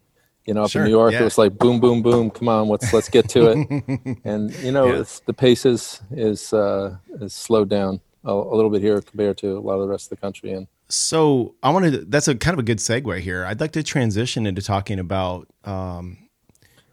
you 0.46 0.54
know, 0.54 0.64
up 0.64 0.70
Sure, 0.70 0.82
in 0.82 0.86
New 0.86 0.96
York, 0.96 1.12
yeah. 1.12 1.20
it 1.20 1.24
was 1.24 1.38
like 1.38 1.58
boom, 1.58 1.80
boom, 1.80 2.02
boom. 2.02 2.30
Come 2.30 2.48
on, 2.48 2.68
let's, 2.68 2.92
let's 2.92 3.08
get 3.08 3.28
to 3.30 3.50
it. 3.50 4.18
and, 4.24 4.54
you 4.62 4.70
know, 4.72 4.86
Yeah. 4.86 5.00
it's, 5.00 5.20
the 5.20 5.32
pace 5.34 5.66
is, 5.66 6.00
is, 6.10 6.52
uh, 6.52 6.96
is 7.20 7.34
slowed 7.34 7.68
down 7.68 8.00
a, 8.24 8.32
a 8.32 8.54
little 8.54 8.70
bit 8.70 8.82
here 8.82 9.00
compared 9.00 9.38
to 9.38 9.58
a 9.58 9.60
lot 9.60 9.74
of 9.74 9.80
the 9.82 9.88
rest 9.88 10.06
of 10.06 10.10
the 10.10 10.16
country. 10.20 10.52
And, 10.52 10.68
So 10.88 11.54
I 11.62 11.70
wanted 11.70 11.90
to, 11.92 11.98
that's 12.04 12.28
a 12.28 12.34
kind 12.36 12.54
of 12.54 12.60
a 12.60 12.62
good 12.62 12.78
segue 12.78 13.18
here. 13.20 13.44
I'd 13.44 13.60
like 13.60 13.72
to 13.72 13.82
transition 13.82 14.46
into 14.46 14.62
talking 14.62 14.98
about 15.00 15.48
um, 15.64 16.18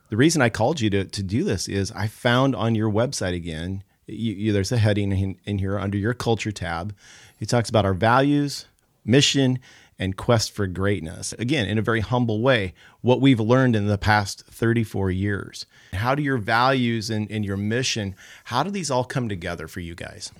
the 0.09 0.17
reason 0.17 0.41
I 0.41 0.49
called 0.49 0.81
you 0.81 0.89
to, 0.91 1.05
to 1.05 1.23
do 1.23 1.43
this 1.43 1.67
is 1.67 1.91
I 1.91 2.07
found 2.07 2.55
on 2.55 2.75
your 2.75 2.91
website 2.91 3.35
again, 3.35 3.83
you, 4.07 4.33
you, 4.33 4.51
there's 4.53 4.71
a 4.71 4.77
heading 4.77 5.11
in, 5.11 5.37
in 5.45 5.59
here 5.59 5.79
under 5.79 5.97
your 5.97 6.13
culture 6.13 6.51
tab. 6.51 6.95
It 7.39 7.49
talks 7.49 7.69
about 7.69 7.85
our 7.85 7.93
values, 7.93 8.65
mission, 9.05 9.59
and 9.99 10.17
quest 10.17 10.51
for 10.51 10.67
greatness. 10.67 11.33
Again, 11.33 11.67
in 11.67 11.77
a 11.77 11.81
very 11.81 12.01
humble 12.01 12.41
way, 12.41 12.73
what 13.01 13.21
we've 13.21 13.39
learned 13.39 13.75
in 13.75 13.87
the 13.87 13.97
past 13.97 14.45
34 14.47 15.11
years. 15.11 15.65
How 15.93 16.15
do 16.15 16.23
your 16.23 16.37
values 16.37 17.09
and, 17.09 17.29
and 17.31 17.45
your 17.45 17.57
mission, 17.57 18.15
how 18.45 18.63
do 18.63 18.69
these 18.69 18.89
all 18.89 19.03
come 19.03 19.29
together 19.29 19.67
for 19.67 19.79
you 19.79 19.95
guys? 19.95 20.31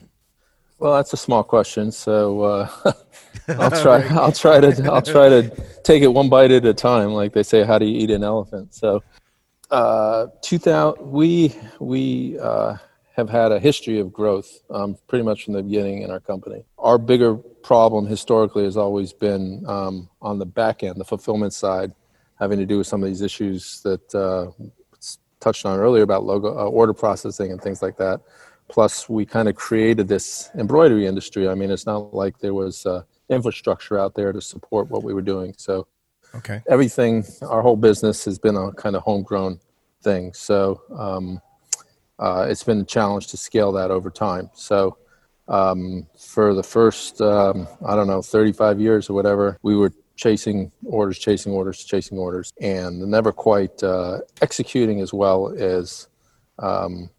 Well, 0.79 0.95
that's 0.95 1.13
a 1.13 1.17
small 1.17 1.43
question, 1.43 1.91
so 1.91 2.41
uh, 2.41 2.69
I'll 3.47 3.71
try. 3.81 4.01
I'll 4.09 4.33
try 4.33 4.59
to. 4.59 4.91
I'll 4.91 5.01
try 5.01 5.29
to 5.29 5.49
take 5.83 6.03
it 6.03 6.07
one 6.07 6.27
bite 6.27 6.51
at 6.51 6.65
a 6.65 6.73
time. 6.73 7.13
Like 7.13 7.31
they 7.31 7.43
say, 7.43 7.63
how 7.63 7.77
do 7.79 7.85
you 7.85 7.97
eat 7.99 8.11
an 8.11 8.21
elephant? 8.21 8.73
So, 8.73 9.01
uh, 9.71 10.27
2000, 10.41 11.09
we 11.09 11.55
we 11.79 12.37
uh, 12.39 12.75
have 13.15 13.29
had 13.29 13.51
a 13.51 13.59
history 13.59 13.99
of 13.99 14.11
growth, 14.11 14.61
um, 14.71 14.97
pretty 15.07 15.23
much 15.23 15.45
from 15.45 15.53
the 15.53 15.63
beginning 15.63 16.01
in 16.01 16.09
our 16.09 16.19
company. 16.19 16.65
Our 16.79 16.97
bigger 16.97 17.35
problem 17.35 18.07
historically 18.07 18.63
has 18.63 18.75
always 18.75 19.13
been 19.13 19.63
um, 19.67 20.09
on 20.21 20.39
the 20.39 20.45
back 20.45 20.83
end, 20.83 20.95
the 20.97 21.05
fulfillment 21.05 21.53
side, 21.53 21.93
having 22.39 22.57
to 22.59 22.65
do 22.65 22.79
with 22.79 22.87
some 22.87 23.03
of 23.03 23.07
these 23.07 23.21
issues 23.21 23.81
that 23.81 24.15
uh, 24.15 24.51
touched 25.39 25.65
on 25.65 25.79
earlier 25.79 26.03
about 26.03 26.23
logo 26.23 26.57
uh, 26.57 26.65
order 26.65 26.93
processing 26.93 27.51
and 27.51 27.61
things 27.61 27.81
like 27.81 27.97
that. 27.97 28.21
Plus, 28.67 29.07
we 29.07 29.25
kind 29.25 29.47
of 29.47 29.55
created 29.55 30.07
this 30.07 30.49
embroidery 30.55 31.05
industry. 31.05 31.47
I 31.47 31.53
mean, 31.53 31.69
it's 31.69 31.85
not 31.85 32.15
like 32.15 32.39
there 32.39 32.53
was 32.53 32.85
uh, 32.85 33.03
infrastructure 33.29 33.99
out 33.99 34.15
there 34.15 34.31
to 34.31 34.41
support 34.41 34.89
what 34.89 35.03
we 35.03 35.13
were 35.13 35.21
doing. 35.21 35.53
So 35.57 35.87
Okay. 36.35 36.63
everything, 36.67 37.23
our 37.43 37.61
whole 37.61 37.75
business 37.75 38.25
has 38.25 38.39
been 38.39 38.55
a 38.55 38.71
kind 38.71 38.95
of 38.95 39.03
homegrown 39.03 39.59
thing. 40.01 40.33
So 40.33 40.81
um, 40.97 41.39
uh, 42.23 42.47
it's 42.49 42.63
been 42.63 42.79
a 42.79 42.85
challenge 42.85 43.27
to 43.27 43.35
scale 43.35 43.73
that 43.73 43.91
over 43.91 44.09
time. 44.09 44.49
So 44.53 44.97
um, 45.49 46.07
for 46.17 46.53
the 46.53 46.63
first, 46.63 47.19
um, 47.19 47.67
I 47.85 47.95
don't 47.95 48.07
know, 48.07 48.21
35 48.21 48.79
years 48.79 49.09
or 49.09 49.13
whatever, 49.13 49.59
we 49.61 49.75
were 49.75 49.91
chasing 50.15 50.71
orders, 50.85 51.19
chasing 51.19 51.51
orders, 51.51 51.83
chasing 51.83 52.17
orders, 52.17 52.53
and 52.61 52.97
never 52.99 53.33
quite 53.33 53.83
uh, 53.83 54.19
executing 54.41 55.01
as 55.01 55.13
well 55.13 55.53
as 55.57 56.07
um, 56.59 57.09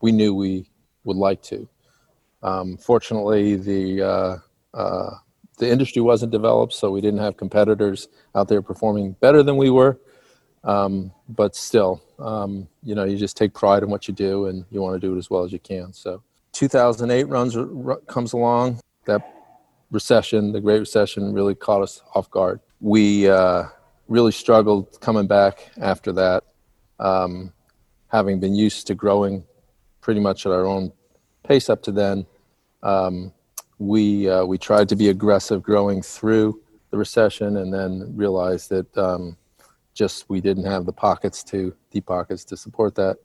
we 0.00 0.12
knew 0.12 0.32
we 0.32 0.70
would 1.02 1.16
like 1.16 1.42
to. 1.42 1.68
Um, 2.44 2.76
fortunately, 2.76 3.56
the 3.56 4.02
uh, 4.02 4.36
uh, 4.74 5.10
the 5.58 5.68
industry 5.68 6.02
wasn't 6.02 6.30
developed, 6.30 6.72
so 6.72 6.90
we 6.90 7.00
didn't 7.00 7.20
have 7.20 7.36
competitors 7.36 8.08
out 8.36 8.46
there 8.46 8.62
performing 8.62 9.16
better 9.20 9.42
than 9.42 9.56
we 9.56 9.70
were. 9.70 9.98
Um, 10.64 11.12
but 11.28 11.56
still, 11.56 12.00
um, 12.18 12.68
you 12.82 12.94
know, 12.94 13.04
you 13.04 13.16
just 13.16 13.36
take 13.36 13.52
pride 13.52 13.82
in 13.82 13.90
what 13.90 14.06
you 14.06 14.14
do, 14.14 14.46
and 14.46 14.64
you 14.70 14.80
want 14.80 15.00
to 15.00 15.06
do 15.06 15.14
it 15.14 15.18
as 15.18 15.28
well 15.28 15.42
as 15.44 15.52
you 15.52 15.58
can. 15.58 15.92
So, 15.92 16.22
2008 16.52 17.24
runs 17.24 17.56
r- 17.56 17.96
comes 18.06 18.32
along. 18.32 18.80
That 19.06 19.34
recession, 19.90 20.52
the 20.52 20.60
Great 20.60 20.78
Recession, 20.78 21.32
really 21.32 21.54
caught 21.54 21.82
us 21.82 22.02
off 22.14 22.30
guard. 22.30 22.60
We 22.80 23.28
uh, 23.28 23.64
really 24.08 24.32
struggled 24.32 25.00
coming 25.00 25.26
back 25.26 25.70
after 25.80 26.12
that, 26.12 26.44
um, 27.00 27.52
having 28.08 28.38
been 28.38 28.54
used 28.54 28.86
to 28.86 28.94
growing 28.94 29.44
pretty 30.00 30.20
much 30.20 30.46
at 30.46 30.52
our 30.52 30.66
own 30.66 30.92
pace 31.44 31.68
up 31.68 31.82
to 31.82 31.92
then. 31.92 32.26
Um, 32.82 33.32
we 33.78 34.28
uh, 34.28 34.44
we 34.44 34.58
tried 34.58 34.88
to 34.90 34.96
be 34.96 35.08
aggressive 35.08 35.62
growing 35.62 36.02
through 36.02 36.60
the 36.90 36.98
recession, 36.98 37.56
and 37.56 37.72
then 37.72 38.12
realized 38.14 38.70
that 38.70 38.96
um, 38.98 39.36
just 39.94 40.28
we 40.28 40.40
didn't 40.40 40.64
have 40.64 40.86
the 40.86 40.92
pockets 40.92 41.44
to 41.44 41.74
deep 41.90 42.06
pockets 42.06 42.44
to 42.44 42.56
support 42.56 42.94
that. 42.94 43.18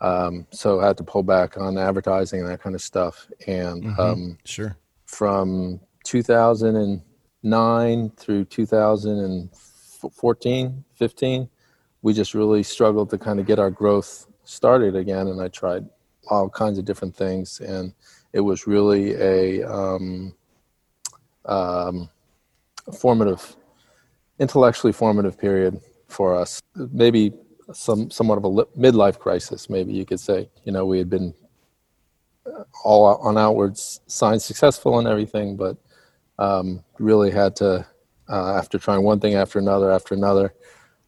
Um, 0.00 0.46
so 0.50 0.80
I 0.80 0.86
had 0.86 0.96
to 0.96 1.04
pull 1.04 1.22
back 1.22 1.58
on 1.58 1.76
advertising 1.76 2.40
and 2.40 2.48
that 2.48 2.62
kind 2.62 2.74
of 2.74 2.80
stuff. 2.80 3.26
And 3.46 3.84
um, 3.98 4.38
Sure. 4.44 4.78
from 5.04 5.78
2009 6.04 8.10
through 8.16 8.44
2014, 8.46 10.84
15, 10.94 11.48
we 12.02 12.14
just 12.14 12.32
really 12.32 12.62
struggled 12.62 13.10
to 13.10 13.18
kind 13.18 13.38
of 13.38 13.44
get 13.46 13.58
our 13.58 13.70
growth 13.70 14.26
started 14.44 14.96
again. 14.96 15.28
And 15.28 15.42
I 15.42 15.48
tried 15.48 15.84
all 16.28 16.48
kinds 16.48 16.78
of 16.78 16.86
different 16.86 17.14
things, 17.14 17.60
and 17.60 17.92
it 18.32 18.40
was 18.40 18.66
really 18.66 19.12
a 19.14 19.62
um, 19.70 20.34
um, 21.44 22.08
formative, 22.98 23.54
intellectually 24.38 24.94
formative 24.94 25.36
period 25.38 25.78
for 26.10 26.34
us. 26.34 26.60
Maybe 26.74 27.32
some 27.72 28.10
somewhat 28.10 28.38
of 28.38 28.44
a 28.44 28.48
li- 28.48 28.64
midlife 28.76 29.18
crisis, 29.18 29.70
maybe 29.70 29.92
you 29.92 30.04
could 30.04 30.20
say. 30.20 30.48
You 30.64 30.72
know, 30.72 30.86
we 30.86 30.98
had 30.98 31.08
been 31.10 31.34
uh, 32.46 32.64
all 32.84 33.16
on 33.16 33.38
outwards 33.38 34.00
signs 34.06 34.44
successful 34.44 34.98
and 34.98 35.08
everything, 35.08 35.56
but 35.56 35.76
um, 36.38 36.82
really 36.98 37.30
had 37.30 37.54
to, 37.56 37.86
uh, 38.28 38.56
after 38.56 38.78
trying 38.78 39.02
one 39.02 39.20
thing 39.20 39.34
after 39.34 39.58
another 39.58 39.90
after 39.90 40.14
another, 40.14 40.54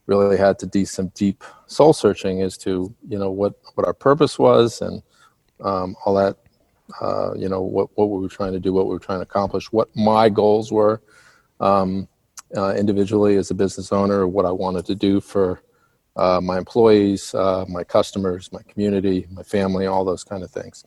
really 0.06 0.36
had 0.36 0.58
to 0.60 0.66
do 0.66 0.84
some 0.84 1.08
deep 1.08 1.44
soul 1.66 1.92
searching 1.92 2.42
as 2.42 2.56
to 2.58 2.94
you 3.08 3.18
know 3.18 3.30
what 3.30 3.54
what 3.74 3.86
our 3.86 3.94
purpose 3.94 4.38
was 4.38 4.80
and 4.82 5.02
um, 5.62 5.96
all 6.04 6.14
that. 6.14 6.36
Uh, 7.00 7.32
you 7.34 7.48
know 7.48 7.62
what 7.62 7.88
what 7.94 8.06
we 8.06 8.20
were 8.20 8.28
trying 8.28 8.52
to 8.52 8.60
do, 8.60 8.72
what 8.72 8.86
we 8.86 8.92
were 8.92 8.98
trying 8.98 9.18
to 9.18 9.22
accomplish, 9.22 9.72
what 9.72 9.88
my 9.96 10.28
goals 10.28 10.70
were 10.70 11.00
um, 11.62 12.08
uh, 12.56 12.74
individually 12.74 13.36
as 13.36 13.50
a 13.50 13.54
business 13.54 13.92
owner, 13.92 14.26
what 14.26 14.44
I 14.44 14.50
wanted 14.50 14.86
to 14.86 14.94
do 14.94 15.20
for 15.20 15.62
uh, 16.16 16.40
my 16.42 16.58
employees, 16.58 17.34
uh, 17.34 17.64
my 17.68 17.84
customers, 17.84 18.50
my 18.52 18.62
community, 18.68 19.26
my 19.30 19.42
family, 19.42 19.86
all 19.86 20.04
those 20.04 20.24
kind 20.24 20.42
of 20.42 20.50
things. 20.50 20.84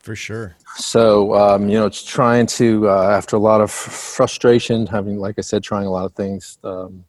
For 0.00 0.16
sure. 0.16 0.56
So, 0.76 1.34
um, 1.34 1.68
you 1.68 1.78
know, 1.78 1.86
it's 1.86 2.04
trying 2.04 2.46
to, 2.46 2.88
uh, 2.88 3.10
after 3.10 3.36
a 3.36 3.38
lot 3.38 3.60
of 3.60 3.70
frustration, 3.70 4.86
having, 4.86 5.18
like 5.18 5.36
I 5.38 5.42
said, 5.42 5.62
trying 5.62 5.86
a 5.86 5.90
lot 5.90 6.04
of 6.04 6.14
things 6.14 6.58
um, 6.64 7.04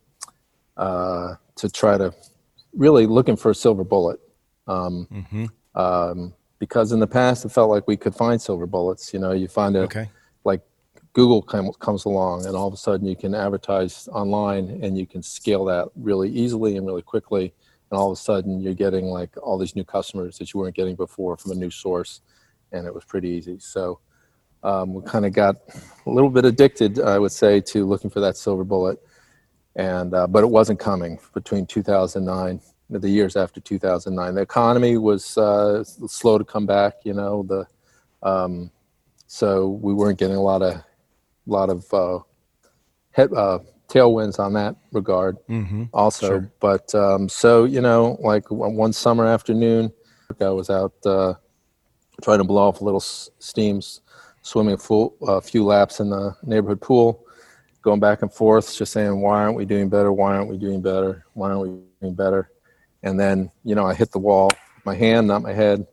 uh, 0.78 1.36
to 1.56 1.70
try 1.70 1.98
to 1.98 2.14
really 2.74 3.06
looking 3.06 3.36
for 3.36 3.52
a 3.52 3.56
silver 3.56 3.84
bullet. 3.84 4.20
Um, 4.68 5.08
Mm-hmm. 5.12 5.46
um, 5.80 6.34
because 6.60 6.92
in 6.92 7.00
the 7.00 7.08
past, 7.08 7.46
it 7.46 7.50
felt 7.50 7.70
like 7.70 7.88
we 7.88 7.96
could 7.96 8.14
find 8.14 8.42
silver 8.42 8.66
bullets. 8.68 9.14
You 9.14 9.20
know, 9.20 9.32
you 9.32 9.48
find 9.48 9.76
a, 9.78 9.82
Okay. 9.82 10.10
Google 11.14 11.42
com- 11.42 11.74
comes 11.74 12.06
along, 12.06 12.46
and 12.46 12.56
all 12.56 12.68
of 12.68 12.74
a 12.74 12.78
sudden 12.78 13.08
you 13.08 13.16
can 13.16 13.34
advertise 13.34 14.08
online 14.12 14.80
and 14.84 14.98
you 14.98 15.08
can 15.08 15.24
scale 15.24 15.66
that 15.66 15.90
really 15.96 16.30
easily 16.30 16.78
and 16.78 16.86
really 16.86 17.02
quickly. 17.02 17.54
And 17.90 18.00
all 18.00 18.12
of 18.12 18.18
a 18.18 18.22
sudden 18.22 18.62
you're 18.62 18.76
getting 18.76 19.06
like 19.06 19.36
all 19.42 19.58
these 19.58 19.76
new 19.76 19.84
customers 19.84 20.38
that 20.38 20.54
you 20.54 20.60
weren't 20.60 20.76
getting 20.76 20.96
before 20.96 21.38
from 21.38 21.52
a 21.52 21.56
new 21.56 21.72
source, 21.72 22.22
and 22.72 22.86
it 22.86 22.94
was 22.94 23.06
pretty 23.06 23.30
easy. 23.30 23.58
So 23.60 24.00
um, 24.64 24.94
we 24.94 25.02
kind 25.04 25.26
of 25.26 25.34
got 25.34 25.56
a 26.06 26.10
little 26.10 26.30
bit 26.30 26.46
addicted, 26.46 27.00
I 27.00 27.18
would 27.18 27.32
say, 27.32 27.62
to 27.62 27.86
looking 27.86 28.10
for 28.10 28.20
that 28.20 28.38
silver 28.38 28.64
bullet. 28.64 29.00
And 29.76 30.14
uh, 30.14 30.28
but 30.28 30.44
it 30.44 30.50
wasn't 30.50 30.80
coming 30.80 31.20
between 31.34 31.66
2009 31.66 32.62
the 32.92 33.10
years 33.10 33.36
after 33.36 33.62
2009 33.62 34.34
the 34.34 34.42
economy 34.42 34.98
was 34.98 35.38
uh, 35.38 35.84
slow 35.84 36.40
to 36.40 36.44
come 36.44 36.66
back 36.66 36.96
you 37.04 37.14
know 37.14 37.44
the 37.44 37.68
um, 38.28 38.72
so 39.28 39.68
we 39.68 39.94
weren't 39.94 40.18
getting 40.18 40.36
a 40.36 40.42
lot 40.42 40.64
of 40.64 40.82
lot 41.50 41.70
of 41.70 41.86
uh, 41.94 42.20
head, 43.12 43.32
uh, 43.34 43.60
tailwinds 43.88 44.40
on 44.40 44.54
that 44.54 44.76
regard 44.92 45.38
Mm-hmm. 45.50 45.84
also 45.94 46.28
Sure. 46.28 46.52
but 46.60 46.94
um, 46.96 47.28
so 47.28 47.66
you 47.66 47.82
know 47.82 48.18
like 48.22 48.50
one 48.52 48.94
summer 48.94 49.26
afternoon 49.26 49.92
i 50.42 50.50
was 50.50 50.70
out 50.70 50.94
uh, 51.06 51.34
trying 52.22 52.38
to 52.38 52.44
blow 52.44 52.68
off 52.68 52.82
a 52.82 52.84
little 52.84 53.00
s- 53.02 53.30
steams 53.40 54.02
swimming 54.42 54.76
a 54.76 54.78
full, 54.78 55.16
a 55.28 55.42
few 55.42 55.66
laps 55.66 56.00
in 56.00 56.10
the 56.10 56.36
neighborhood 56.44 56.82
pool 56.82 57.26
going 57.82 58.00
back 58.00 58.22
and 58.22 58.32
forth 58.32 58.76
just 58.76 58.94
saying 58.94 59.20
why 59.22 59.40
aren't 59.42 59.56
we 59.56 59.66
doing 59.66 59.90
better 59.90 60.12
why 60.14 60.36
aren't 60.36 60.50
we 60.50 60.58
doing 60.58 60.82
better 60.82 61.26
why 61.34 61.50
aren't 61.50 61.62
we 61.62 61.70
doing 62.02 62.14
better 62.14 62.52
and 63.04 63.20
then 63.20 63.50
you 63.64 63.74
know 63.76 63.86
I 63.88 63.94
hit 63.96 64.12
the 64.12 64.20
wall, 64.20 64.50
my 64.86 64.94
hand, 64.94 65.28
not 65.28 65.42
my 65.42 65.54
head, 65.54 65.88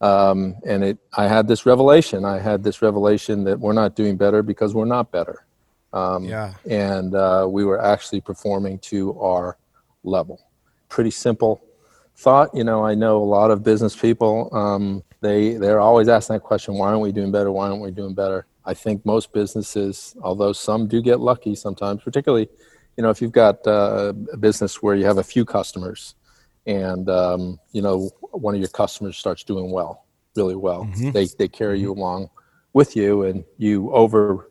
um, 0.00 0.56
and 0.66 0.84
it. 0.84 0.98
I 1.16 1.26
had 1.26 1.48
this 1.48 1.66
revelation. 1.66 2.24
I 2.24 2.38
had 2.38 2.62
this 2.62 2.82
revelation 2.82 3.44
that 3.44 3.58
we're 3.58 3.72
not 3.72 3.96
doing 3.96 4.16
better 4.16 4.42
because 4.42 4.74
we're 4.74 4.84
not 4.84 5.10
better, 5.10 5.44
um, 5.92 6.24
Yeah. 6.24 6.54
and 6.68 7.14
uh, 7.14 7.46
we 7.50 7.64
were 7.64 7.80
actually 7.82 8.20
performing 8.20 8.78
to 8.80 9.18
our 9.20 9.56
level. 10.04 10.40
Pretty 10.88 11.10
simple 11.10 11.62
thought. 12.16 12.50
You 12.54 12.64
know, 12.64 12.84
I 12.84 12.94
know 12.94 13.18
a 13.18 13.24
lot 13.24 13.50
of 13.50 13.62
business 13.62 13.96
people. 13.96 14.48
Um, 14.54 15.02
they 15.20 15.54
they're 15.54 15.80
always 15.80 16.08
asking 16.08 16.34
that 16.34 16.40
question: 16.42 16.74
Why 16.74 16.88
aren't 16.88 17.00
we 17.02 17.12
doing 17.12 17.32
better? 17.32 17.50
Why 17.50 17.68
aren't 17.68 17.82
we 17.82 17.90
doing 17.90 18.14
better? 18.14 18.46
I 18.64 18.74
think 18.74 19.04
most 19.06 19.32
businesses, 19.32 20.14
although 20.22 20.52
some 20.52 20.86
do 20.88 21.00
get 21.00 21.20
lucky 21.20 21.54
sometimes, 21.54 22.02
particularly, 22.02 22.48
you 22.96 23.02
know, 23.02 23.08
if 23.10 23.22
you've 23.22 23.32
got 23.32 23.66
uh, 23.66 24.12
a 24.32 24.36
business 24.36 24.82
where 24.82 24.94
you 24.94 25.06
have 25.06 25.16
a 25.18 25.22
few 25.24 25.44
customers, 25.44 26.14
and 26.68 27.08
um, 27.08 27.58
you 27.72 27.82
know 27.82 28.10
one 28.20 28.54
of 28.54 28.60
your 28.60 28.68
customers 28.68 29.16
starts 29.16 29.42
doing 29.42 29.72
well, 29.72 30.04
really 30.36 30.54
well, 30.54 30.88
they 31.12 31.26
they 31.38 31.48
carry 31.48 31.80
you 31.80 31.92
along 31.92 32.30
with 32.74 32.94
you, 32.94 33.24
and 33.24 33.42
you 33.56 33.90
over 33.92 34.50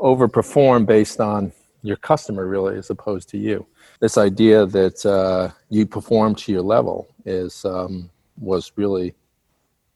overperform 0.00 0.86
based 0.86 1.20
on 1.20 1.52
your 1.82 1.96
customer 1.96 2.46
really 2.46 2.76
as 2.76 2.90
opposed 2.90 3.28
to 3.28 3.38
you. 3.38 3.66
This 4.00 4.16
idea 4.18 4.66
that 4.66 5.04
uh, 5.06 5.50
you 5.68 5.86
perform 5.86 6.34
to 6.36 6.52
your 6.52 6.62
level 6.62 7.14
is 7.26 7.64
um, 7.64 8.10
was 8.38 8.72
really 8.76 9.14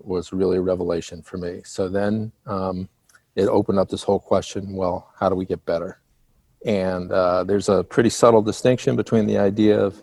was 0.01 0.33
really 0.33 0.59
a 0.59 0.61
revelation 0.61 1.23
for 1.23 1.39
me. 1.39 1.63
So 1.65 1.89
then 1.89 2.31
um, 2.47 2.89
it 3.37 3.49
opened 3.49 3.79
up 3.79 3.89
this 3.89 4.03
whole 4.03 4.21
question 4.21 4.77
well 4.77 5.11
how 5.19 5.31
do 5.31 5.35
we 5.35 5.47
get 5.47 5.65
better? 5.65 5.99
And 6.67 7.11
uh, 7.11 7.45
there's 7.45 7.71
a 7.71 7.83
pretty 7.83 8.11
subtle 8.11 8.43
distinction 8.43 8.97
between 8.97 9.27
the 9.27 9.39
idea 9.39 9.79
of 9.79 10.03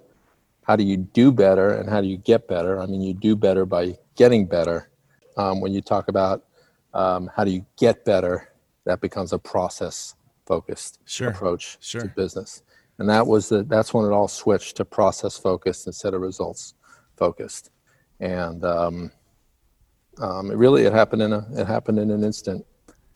how 0.71 0.77
do 0.77 0.85
you 0.85 0.95
do 0.95 1.33
better 1.33 1.73
and 1.73 1.89
how 1.89 1.99
do 1.99 2.07
you 2.07 2.15
get 2.15 2.47
better? 2.47 2.79
I 2.79 2.85
mean 2.85 3.01
you 3.01 3.13
do 3.13 3.35
better 3.35 3.65
by 3.65 3.97
getting 4.15 4.45
better. 4.45 4.89
Um, 5.35 5.59
when 5.59 5.73
you 5.73 5.81
talk 5.81 6.07
about 6.07 6.45
um, 6.93 7.29
how 7.35 7.43
do 7.43 7.51
you 7.51 7.65
get 7.77 8.05
better 8.05 8.53
that 8.85 9.01
becomes 9.01 9.33
a 9.33 9.37
process 9.37 10.15
focused 10.45 10.99
Sure. 11.03 11.27
approach 11.31 11.77
Sure. 11.81 11.99
to 12.03 12.07
business. 12.07 12.63
And 12.99 13.09
that 13.09 13.27
was 13.27 13.49
the 13.49 13.63
that's 13.63 13.93
when 13.93 14.05
it 14.05 14.13
all 14.13 14.29
switched 14.29 14.77
to 14.77 14.85
process 14.85 15.37
focused 15.37 15.87
instead 15.87 16.13
of 16.13 16.21
results 16.21 16.73
focused 17.17 17.69
and 18.21 18.63
um, 18.63 19.11
um, 20.19 20.51
it 20.51 20.55
really 20.55 20.83
it 20.83 20.93
happened 20.93 21.21
in 21.21 21.33
a 21.33 21.45
it 21.53 21.67
happened 21.67 21.99
in 21.99 22.11
an 22.11 22.23
instant. 22.23 22.65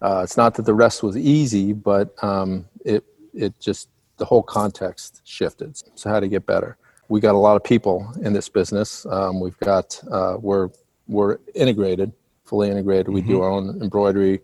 Uh, 0.02 0.20
it's 0.26 0.36
not 0.36 0.56
that 0.56 0.66
the 0.66 0.74
rest 0.74 1.04
was 1.04 1.16
easy 1.16 1.72
but 1.72 2.14
um, 2.22 2.66
it 2.84 3.06
it 3.34 3.58
just 3.62 3.88
the 4.18 4.26
whole 4.26 4.44
context 4.44 5.22
shifted. 5.24 5.72
So 5.98 6.10
how 6.10 6.20
to 6.20 6.28
get 6.28 6.46
better 6.46 6.78
we 7.08 7.20
got 7.20 7.36
a 7.36 7.38
lot 7.38 7.56
of 7.56 7.64
people 7.64 8.12
in 8.22 8.34
this 8.34 8.50
business. 8.50 9.06
Um, 9.06 9.40
we've 9.40 9.60
got 9.60 10.02
uh, 10.12 10.38
we're 10.40 10.70
we're 11.08 11.38
integrated 11.54 12.12
fully 12.46 12.70
integrated. 12.70 13.10
We 13.10 13.22
do 13.22 13.42
our 13.42 13.50
own 13.50 13.82
embroidery 13.82 14.40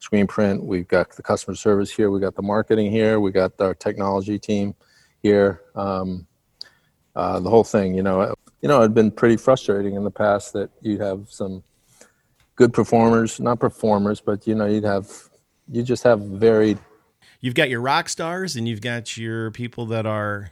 screen 0.00 0.26
print. 0.26 0.62
We've 0.62 0.88
got 0.88 1.10
the 1.10 1.22
customer 1.22 1.54
service 1.54 1.90
here. 1.90 2.10
We 2.10 2.20
got 2.20 2.34
the 2.34 2.42
marketing 2.42 2.90
here. 2.90 3.20
We 3.20 3.30
got 3.30 3.58
our 3.60 3.74
technology 3.74 4.38
team 4.38 4.74
here. 5.22 5.62
Um, 5.74 6.26
uh, 7.16 7.38
the 7.38 7.48
whole 7.48 7.62
thing 7.62 7.94
you 7.94 8.02
know 8.02 8.34
you 8.60 8.68
know 8.68 8.80
it 8.80 8.82
had 8.82 8.94
been 8.94 9.08
pretty 9.08 9.36
frustrating 9.36 9.94
in 9.94 10.02
the 10.02 10.10
past 10.10 10.52
that 10.52 10.68
you'd 10.80 11.00
have 11.00 11.30
some 11.30 11.62
good 12.56 12.72
performers 12.72 13.38
not 13.38 13.60
performers 13.60 14.20
but 14.20 14.48
you 14.48 14.54
know 14.56 14.66
you'd 14.66 14.82
have 14.82 15.08
you 15.70 15.84
just 15.84 16.02
have 16.02 16.18
varied 16.20 16.76
You've 17.40 17.54
got 17.54 17.70
your 17.70 17.80
rock 17.80 18.08
stars 18.08 18.56
and 18.56 18.66
you've 18.66 18.80
got 18.80 19.16
your 19.16 19.52
people 19.52 19.86
that 19.86 20.06
are 20.06 20.50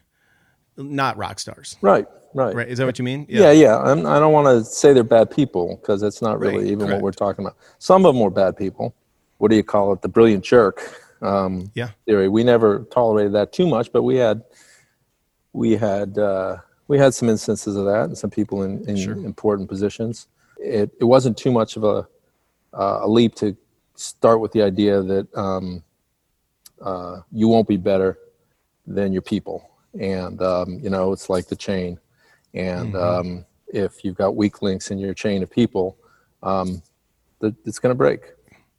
not 0.76 1.16
rock 1.16 1.38
stars. 1.38 1.76
right 1.82 2.06
right 2.34 2.54
Right? 2.54 2.68
Is 2.68 2.78
that 2.78 2.86
what 2.86 2.98
you 2.98 3.04
mean? 3.04 3.26
yeah 3.28 3.50
yeah, 3.52 3.78
I'm, 3.78 4.06
i 4.06 4.18
don't 4.18 4.32
want 4.32 4.46
to 4.46 4.64
say 4.64 4.92
they're 4.92 5.04
bad 5.04 5.30
people 5.30 5.76
because 5.80 6.00
that's 6.00 6.22
not 6.22 6.38
really 6.40 6.56
Right, 6.64 6.66
even 6.66 6.78
correct. 6.86 6.92
what 6.94 7.02
we're 7.02 7.12
talking 7.12 7.44
about 7.44 7.56
some 7.78 8.06
of 8.06 8.14
them 8.14 8.22
were 8.22 8.30
bad 8.30 8.56
people 8.56 8.94
what 9.38 9.50
do 9.50 9.56
you 9.56 9.62
call 9.64 9.92
it 9.92 10.00
the 10.02 10.08
brilliant 10.08 10.44
jerk 10.44 10.80
um, 11.20 11.70
Yeah. 11.74 11.90
theory 12.06 12.28
we 12.28 12.42
never 12.42 12.80
tolerated 12.90 13.32
that 13.34 13.52
too 13.52 13.66
much 13.66 13.92
but 13.92 14.02
we 14.02 14.16
had 14.16 14.42
we 15.52 15.76
had 15.76 16.16
uh, 16.18 16.56
we 16.88 16.98
had 16.98 17.12
some 17.14 17.28
instances 17.28 17.76
of 17.76 17.84
that 17.84 18.04
and 18.06 18.16
some 18.18 18.30
people 18.30 18.62
in, 18.62 18.82
in 18.88 18.96
Sure. 18.96 19.14
important 19.14 19.68
positions 19.68 20.28
it, 20.58 20.90
it 21.00 21.04
wasn't 21.04 21.36
too 21.36 21.52
much 21.52 21.76
of 21.76 21.84
a 21.84 22.06
uh, 22.74 23.00
a 23.02 23.08
leap 23.08 23.34
to 23.34 23.54
start 23.94 24.40
with 24.40 24.52
the 24.52 24.62
idea 24.62 25.02
that 25.02 25.26
um, 25.36 25.82
uh, 26.80 27.20
you 27.30 27.46
won't 27.46 27.68
be 27.68 27.76
better 27.76 28.18
than 28.86 29.12
your 29.12 29.22
people 29.22 29.68
and 29.98 30.40
um, 30.42 30.78
you 30.82 30.90
know 30.90 31.12
it's 31.12 31.28
like 31.28 31.46
the 31.46 31.56
chain. 31.56 31.98
And 32.54 32.94
um, 32.96 33.46
if 33.68 34.04
you've 34.04 34.16
got 34.16 34.36
weak 34.36 34.60
links 34.60 34.90
in 34.90 34.98
your 34.98 35.14
chain 35.14 35.42
of 35.42 35.50
people 35.50 35.96
um, 36.42 36.82
it's 37.40 37.78
going 37.78 37.90
to 37.90 37.98
break. 37.98 38.32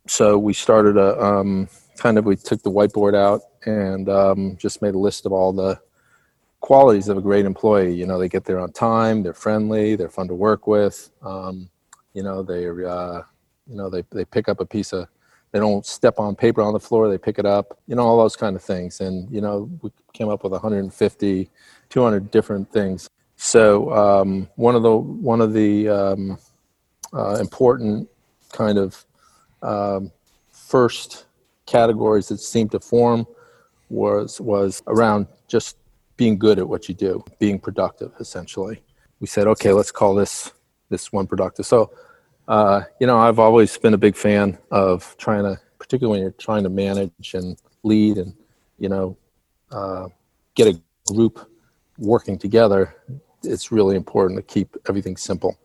So 0.08 0.38
we 0.38 0.54
started 0.54 0.98
a 0.98 1.22
um, 1.22 1.68
kind 1.98 2.18
of 2.18 2.26
we 2.26 2.36
took 2.36 2.62
the 2.62 2.72
whiteboard 2.72 3.16
out 3.16 3.42
and 3.66 4.10
um, 4.10 4.58
just 4.58 4.82
made 4.82 4.96
a 4.96 5.00
list 5.00 5.26
of 5.26 5.32
all 5.32 5.54
the 5.54 5.80
qualities 6.60 7.10
of 7.10 7.18
a 7.18 7.22
great 7.22 7.46
employee. 7.46 7.94
You 7.94 8.06
know 8.06 8.20
they 8.20 8.30
get 8.30 8.46
there 8.46 8.60
on 8.60 8.72
time 8.72 9.24
they're 9.24 9.34
friendly 9.34 9.96
they're 9.96 10.10
fun 10.10 10.28
to 10.28 10.36
work 10.36 10.68
with. 10.68 11.10
Um, 11.22 11.70
you 12.14 12.24
know 12.24 12.44
they're 12.44 12.88
uh, 12.88 13.24
you 13.68 13.76
know 13.76 13.90
they, 13.90 14.04
they 14.12 14.26
pick 14.26 14.50
up 14.50 14.60
a 14.60 14.66
piece 14.66 14.94
of 14.94 15.08
they 15.54 15.60
don't 15.60 15.86
step 15.86 16.20
on 16.20 16.36
paper 16.36 16.62
on 16.62 16.74
the 16.74 16.80
floor 16.80 17.08
they 17.08 17.18
pick 17.18 17.40
it 17.40 17.46
up 17.46 17.80
you 17.88 17.96
know 17.96 18.02
all 18.02 18.18
those 18.18 18.36
kind 18.36 18.56
of 18.58 18.62
things 18.62 19.00
and 19.00 19.32
you 19.32 19.40
know 19.40 19.70
we 19.82 19.90
came 20.12 20.28
up 20.28 20.44
with 20.44 20.52
150 20.52 21.50
200 21.90 22.32
different 22.32 22.70
things 22.70 23.10
so 23.38 23.94
um, 23.94 24.50
one 24.56 24.76
of 24.76 24.84
the 24.84 24.96
one 24.96 25.40
of 25.40 25.54
the 25.54 25.88
um, 25.88 26.38
uh, 27.14 27.36
important 27.36 28.10
kind 28.52 28.78
of 28.78 29.06
um, 29.62 30.12
first 30.52 31.26
categories 31.66 32.28
that 32.28 32.40
seemed 32.40 32.72
to 32.72 32.80
form 32.80 33.26
was 33.90 34.42
was 34.42 34.82
around 34.88 35.28
just 35.48 35.78
being 36.18 36.38
good 36.38 36.60
at 36.60 36.68
what 36.68 36.88
you 36.88 36.96
do, 36.96 37.24
being 37.40 37.60
productive. 37.60 38.12
Essentially, 38.20 38.82
we 39.20 39.28
said, 39.28 39.48
okay, 39.48 39.72
let's 39.74 39.92
call 39.92 40.16
this 40.16 40.52
this 40.90 41.12
one 41.12 41.28
productive. 41.28 41.66
So, 41.66 41.92
uh, 42.48 42.82
you 43.00 43.08
know, 43.08 43.18
I've 43.18 43.40
always 43.40 43.78
been 43.78 43.94
a 43.94 43.98
big 43.98 44.16
fan 44.16 44.58
of 44.72 45.16
trying 45.18 45.44
to, 45.44 45.60
particularly 45.80 46.20
when 46.20 46.22
you're 46.22 46.32
trying 46.40 46.64
to 46.64 46.70
manage 46.70 47.34
and 47.34 47.58
lead, 47.84 48.18
and 48.18 48.34
you 48.80 48.90
know, 48.90 49.18
uh, 49.72 50.08
get 50.56 50.68
a 50.68 50.80
group 51.14 51.50
working 51.98 52.38
together. 52.38 52.96
It's 53.44 53.72
really 53.72 53.96
important 53.96 54.38
to 54.38 54.44
keep 54.44 54.76
everything 54.88 55.18
simple 55.18 55.58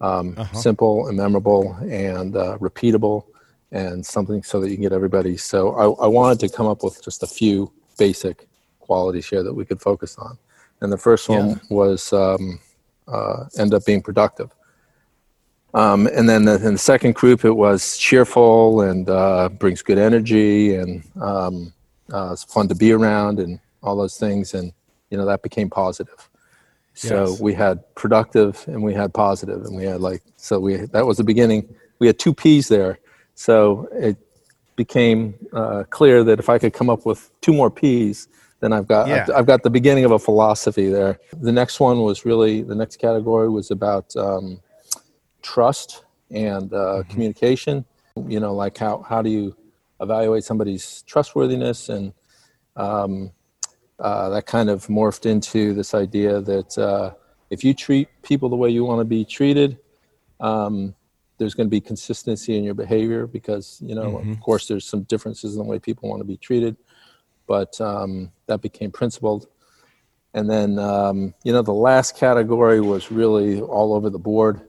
um, 0.00 0.36
simple 0.52 1.08
and 1.08 1.16
memorable 1.16 1.76
and 1.82 2.36
uh, 2.36 2.58
repeatable 2.58 3.24
and 3.72 4.04
something 4.04 4.42
so 4.42 4.60
that 4.60 4.70
you 4.70 4.76
can 4.76 4.82
get 4.82 4.92
everybody. 4.92 5.36
So 5.36 5.74
I, 5.74 6.04
I 6.04 6.06
wanted 6.06 6.40
to 6.40 6.48
come 6.48 6.66
up 6.66 6.82
with 6.82 7.02
just 7.02 7.22
a 7.22 7.26
few 7.26 7.72
basic 7.98 8.46
qualities 8.80 9.28
here 9.28 9.42
that 9.42 9.52
we 9.52 9.64
could 9.64 9.80
focus 9.80 10.16
on. 10.18 10.38
And 10.80 10.92
the 10.92 10.98
first 10.98 11.28
one 11.28 11.60
was 11.70 12.12
um, 12.12 12.60
uh, 13.08 13.44
end 13.58 13.74
up 13.74 13.84
being 13.84 14.02
productive. 14.02 14.50
Um, 15.74 16.06
and 16.06 16.28
then 16.28 16.44
the, 16.46 16.54
in 16.54 16.72
the 16.72 16.78
second 16.78 17.14
group, 17.14 17.44
it 17.44 17.52
was 17.52 17.98
cheerful 17.98 18.80
and 18.80 19.08
uh, 19.08 19.48
brings 19.50 19.82
good 19.82 19.98
energy 19.98 20.74
and 20.74 21.04
um, 21.20 21.72
uh, 22.12 22.30
it's 22.32 22.44
fun 22.44 22.68
to 22.68 22.74
be 22.74 22.92
around 22.92 23.38
and 23.38 23.60
all 23.82 23.96
those 23.96 24.16
things. 24.16 24.54
And, 24.54 24.72
you 25.10 25.18
know, 25.18 25.26
that 25.26 25.42
became 25.42 25.68
positive. 25.68 26.28
So 26.94 27.28
Yes. 27.28 27.40
we 27.40 27.54
had 27.54 27.94
productive 27.94 28.64
and 28.66 28.82
we 28.82 28.94
had 28.94 29.12
positive 29.14 29.64
and 29.66 29.76
we 29.76 29.84
had 29.84 30.00
like, 30.00 30.22
so 30.36 30.58
we, 30.58 30.76
that 30.76 31.06
was 31.06 31.18
the 31.18 31.24
beginning. 31.24 31.68
We 31.98 32.06
had 32.06 32.18
two 32.18 32.34
P's 32.34 32.68
there. 32.68 32.98
So 33.34 33.88
it 33.92 34.16
became 34.74 35.34
uh, 35.52 35.84
clear 35.90 36.24
that 36.24 36.38
if 36.38 36.48
I 36.48 36.58
could 36.58 36.72
come 36.72 36.90
up 36.90 37.04
with 37.06 37.30
two 37.40 37.52
more 37.52 37.70
P's, 37.70 38.26
then 38.60 38.72
I've 38.72 38.88
got, 38.88 39.06
I've, 39.28 39.30
I've 39.36 39.46
got 39.46 39.62
the 39.62 39.70
beginning 39.70 40.04
of 40.04 40.10
a 40.12 40.18
philosophy 40.18 40.88
there. 40.88 41.20
The 41.40 41.52
next 41.52 41.78
one 41.78 42.00
was 42.00 42.24
really, 42.24 42.62
the 42.62 42.74
next 42.74 42.96
category 42.96 43.48
was 43.48 43.70
about 43.70 44.16
um, 44.16 44.60
trust 45.48 46.04
and 46.30 46.72
uh, 46.74 47.02
communication. 47.08 47.84
You 48.26 48.40
know, 48.40 48.54
like 48.54 48.76
how, 48.76 49.02
how 49.08 49.22
do 49.22 49.30
you 49.30 49.56
evaluate 50.00 50.44
somebody's 50.44 51.02
trustworthiness 51.02 51.88
and 51.88 52.12
um, 52.76 53.32
uh, 53.98 54.28
that 54.28 54.46
kind 54.46 54.68
of 54.68 54.86
morphed 54.86 55.26
into 55.26 55.74
this 55.74 55.94
idea 55.94 56.40
that 56.40 56.76
uh, 56.78 57.14
if 57.50 57.64
you 57.64 57.72
treat 57.74 58.08
people 58.22 58.48
the 58.48 58.56
way 58.56 58.68
you 58.68 58.84
want 58.84 59.00
to 59.00 59.04
be 59.04 59.24
treated, 59.24 59.78
um, 60.40 60.94
there's 61.38 61.54
going 61.54 61.66
to 61.66 61.70
be 61.70 61.80
consistency 61.80 62.56
in 62.56 62.64
your 62.64 62.74
behavior 62.74 63.26
because 63.26 63.80
you 63.80 63.94
know, 63.94 64.18
of 64.18 64.40
course, 64.40 64.68
there's 64.68 64.86
some 64.86 65.02
differences 65.04 65.54
in 65.54 65.58
the 65.58 65.64
way 65.64 65.78
people 65.78 66.08
want 66.08 66.20
to 66.20 66.26
be 66.26 66.36
treated, 66.36 66.76
but 67.46 67.80
um, 67.80 68.30
that 68.46 68.60
became 68.60 68.90
principled. 68.90 69.48
And 70.34 70.50
then 70.50 70.78
um, 70.78 71.34
you 71.42 71.52
know, 71.52 71.62
the 71.62 71.72
last 71.72 72.16
category 72.16 72.80
was 72.80 73.10
really 73.10 73.60
all 73.60 73.94
over 73.94 74.10
the 74.10 74.18
board. 74.18 74.67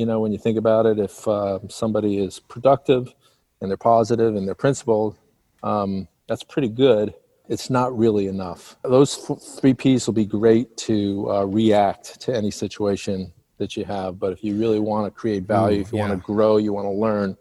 You 0.00 0.06
know, 0.06 0.18
when 0.20 0.32
you 0.32 0.38
think 0.38 0.56
about 0.56 0.86
it, 0.86 0.98
if 0.98 1.28
uh, 1.28 1.58
somebody 1.68 2.24
is 2.24 2.40
productive 2.40 3.12
and 3.60 3.68
they're 3.70 3.76
positive 3.76 4.34
and 4.34 4.48
they're 4.48 4.54
principled, 4.54 5.18
um, 5.62 6.08
that's 6.26 6.42
pretty 6.42 6.68
good. 6.70 7.12
it's 7.50 7.68
not 7.68 7.94
really 7.98 8.26
enough. 8.28 8.76
Those 8.82 9.28
f- 9.28 9.42
three 9.60 9.74
P's 9.74 10.06
will 10.06 10.14
be 10.14 10.24
great 10.24 10.74
to 10.88 11.30
uh, 11.30 11.44
react 11.44 12.18
to 12.22 12.34
any 12.34 12.50
situation 12.50 13.30
that 13.58 13.76
you 13.76 13.84
have. 13.84 14.18
But 14.18 14.32
if 14.32 14.42
you 14.42 14.56
really 14.56 14.78
want 14.78 15.04
to 15.06 15.10
create 15.10 15.42
value, 15.42 15.78
Ooh, 15.78 15.82
if 15.82 15.92
you 15.92 15.98
yeah. 15.98 16.08
want 16.08 16.18
to 16.18 16.24
grow, 16.32 16.56
you 16.56 16.72
want 16.72 16.86
to 16.86 16.92
learn, 16.92 17.36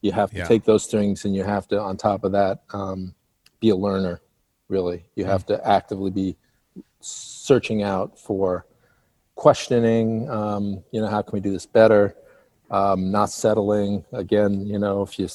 you 0.00 0.10
have 0.10 0.30
to 0.32 0.38
Yeah. 0.38 0.48
take 0.48 0.64
those 0.64 0.86
things 0.88 1.24
and 1.24 1.36
you 1.36 1.44
have 1.44 1.68
to, 1.68 1.78
on 1.80 1.96
top 1.96 2.24
of 2.24 2.32
that, 2.32 2.62
um, 2.72 3.14
be 3.60 3.68
a 3.68 3.76
learner. 3.76 4.20
Really, 4.66 5.04
you 5.14 5.24
have 5.24 5.46
to 5.46 5.64
actively 5.64 6.10
be 6.10 6.36
searching 7.00 7.84
out 7.84 8.18
for 8.18 8.66
questioning. 9.34 10.28
Um, 10.30 10.82
you 10.90 11.00
know, 11.00 11.08
how 11.08 11.22
can 11.22 11.32
we 11.32 11.40
do 11.40 11.50
this 11.50 11.66
better? 11.66 12.16
Um, 12.70 13.10
not 13.10 13.30
settling. 13.30 14.04
Again, 14.12 14.66
you 14.66 14.78
know, 14.78 15.02
if 15.02 15.18
you 15.18 15.28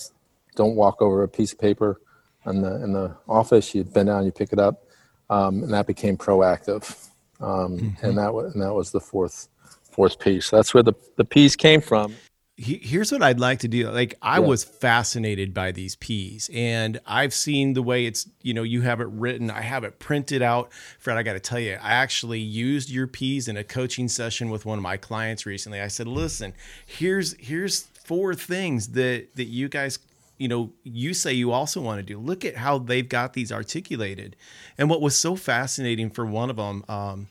don't 0.55 0.75
walk 0.75 1.01
over 1.01 1.23
a 1.23 1.27
piece 1.27 1.53
of 1.53 1.59
paper 1.59 2.01
in 2.45 2.61
the 2.61 2.83
in 2.83 2.93
the 2.93 3.15
office, 3.27 3.75
you 3.75 3.83
bend 3.83 4.07
down, 4.07 4.25
you 4.25 4.31
pick 4.31 4.53
it 4.53 4.59
up, 4.59 4.83
um, 5.29 5.63
and 5.63 5.73
that 5.73 5.85
became 5.87 6.17
proactive. 6.17 7.09
Um, 7.39 7.95
And 8.01 8.17
that 8.17 8.33
was 8.33 8.53
and 8.53 8.63
that 8.63 8.73
was 8.73 8.91
the 8.91 8.99
fourth 8.99 9.49
fourth 9.83 10.19
piece. 10.19 10.49
That's 10.49 10.73
where 10.73 10.83
the 10.83 10.93
the 11.17 11.25
P's 11.25 11.55
came 11.55 11.81
from. 11.81 12.15
He- 12.59 12.79
Here's 12.81 13.11
what 13.11 13.21
I'd 13.21 13.39
like 13.39 13.59
to 13.59 13.67
do. 13.67 13.87
Like 13.91 14.15
I 14.19 14.39
Yeah. 14.39 14.47
was 14.47 14.63
fascinated 14.63 15.53
by 15.53 15.71
these 15.71 15.95
P's 15.95 16.49
and 16.51 16.99
I've 17.05 17.33
seen 17.33 17.73
the 17.73 17.83
way 17.83 18.05
it's, 18.07 18.27
you 18.41 18.53
know, 18.53 18.63
you 18.63 18.81
have 18.81 18.99
it 18.99 19.07
written. 19.11 19.51
I 19.51 19.61
have 19.61 19.83
it 19.83 19.99
printed 19.99 20.41
out. 20.41 20.71
Fred, 20.97 21.17
I 21.17 21.23
got 21.23 21.33
to 21.33 21.39
tell 21.39 21.59
you, 21.59 21.73
I 21.73 21.91
actually 21.91 22.39
used 22.39 22.89
your 22.89 23.05
P's 23.05 23.47
in 23.47 23.57
a 23.57 23.63
coaching 23.63 24.07
session 24.07 24.49
with 24.49 24.65
one 24.65 24.79
of 24.79 24.83
my 24.83 24.97
clients 24.97 25.45
recently. 25.45 25.79
I 25.79 25.87
said, 25.87 26.07
"Listen, 26.07 26.53
here's 26.85 27.33
here's 27.39 27.81
four 28.03 28.33
things 28.33 28.89
that 28.89 29.35
that 29.35 29.45
you 29.45 29.69
guys 29.69 29.99
you 30.39 30.47
know, 30.47 30.71
you 30.83 31.15
say 31.15 31.33
you 31.33 31.51
also 31.51 31.81
want 31.81 31.97
to 31.99 32.03
do. 32.03 32.19
Look 32.19 32.45
at 32.45 32.57
how 32.57 32.77
they've 32.77 33.09
got 33.09 33.33
these 33.33 33.51
articulated. 33.51 34.35
And 34.77 34.87
what 34.87 35.01
was 35.01 35.15
so 35.15 35.35
fascinating 35.35 36.11
for 36.11 36.27
one 36.27 36.51
of 36.51 36.57
them, 36.57 36.83
um, 36.87 37.27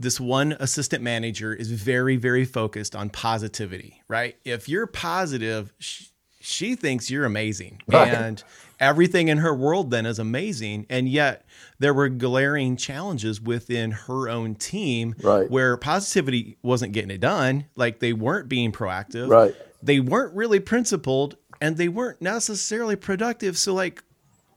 this 0.00 0.18
one 0.18 0.56
assistant 0.58 1.02
manager 1.02 1.52
is 1.54 1.70
very 1.70 2.16
very 2.16 2.44
focused 2.44 2.96
on 2.96 3.10
positivity 3.10 4.02
right 4.08 4.36
if 4.44 4.68
you're 4.68 4.86
positive 4.86 5.72
she, 5.78 6.06
she 6.40 6.74
thinks 6.74 7.10
you're 7.10 7.26
amazing 7.26 7.80
Right. 7.86 8.08
and 8.12 8.42
everything 8.80 9.28
in 9.28 9.38
her 9.38 9.54
world 9.54 9.90
then 9.90 10.06
is 10.06 10.18
amazing 10.18 10.86
and 10.88 11.06
yet 11.08 11.44
there 11.78 11.92
were 11.92 12.08
glaring 12.08 12.76
challenges 12.76 13.40
within 13.40 13.90
her 13.92 14.28
own 14.28 14.54
team 14.54 15.14
Right. 15.22 15.50
where 15.50 15.76
positivity 15.76 16.56
wasn't 16.62 16.92
getting 16.92 17.10
it 17.10 17.20
done 17.20 17.66
like 17.76 18.00
they 18.00 18.14
weren't 18.14 18.48
being 18.48 18.72
proactive 18.72 19.28
Right. 19.28 19.54
they 19.82 20.00
weren't 20.00 20.34
really 20.34 20.60
principled 20.60 21.36
and 21.60 21.76
they 21.76 21.88
weren't 21.88 22.22
necessarily 22.22 22.96
productive 22.96 23.58
so 23.58 23.74
like 23.74 24.02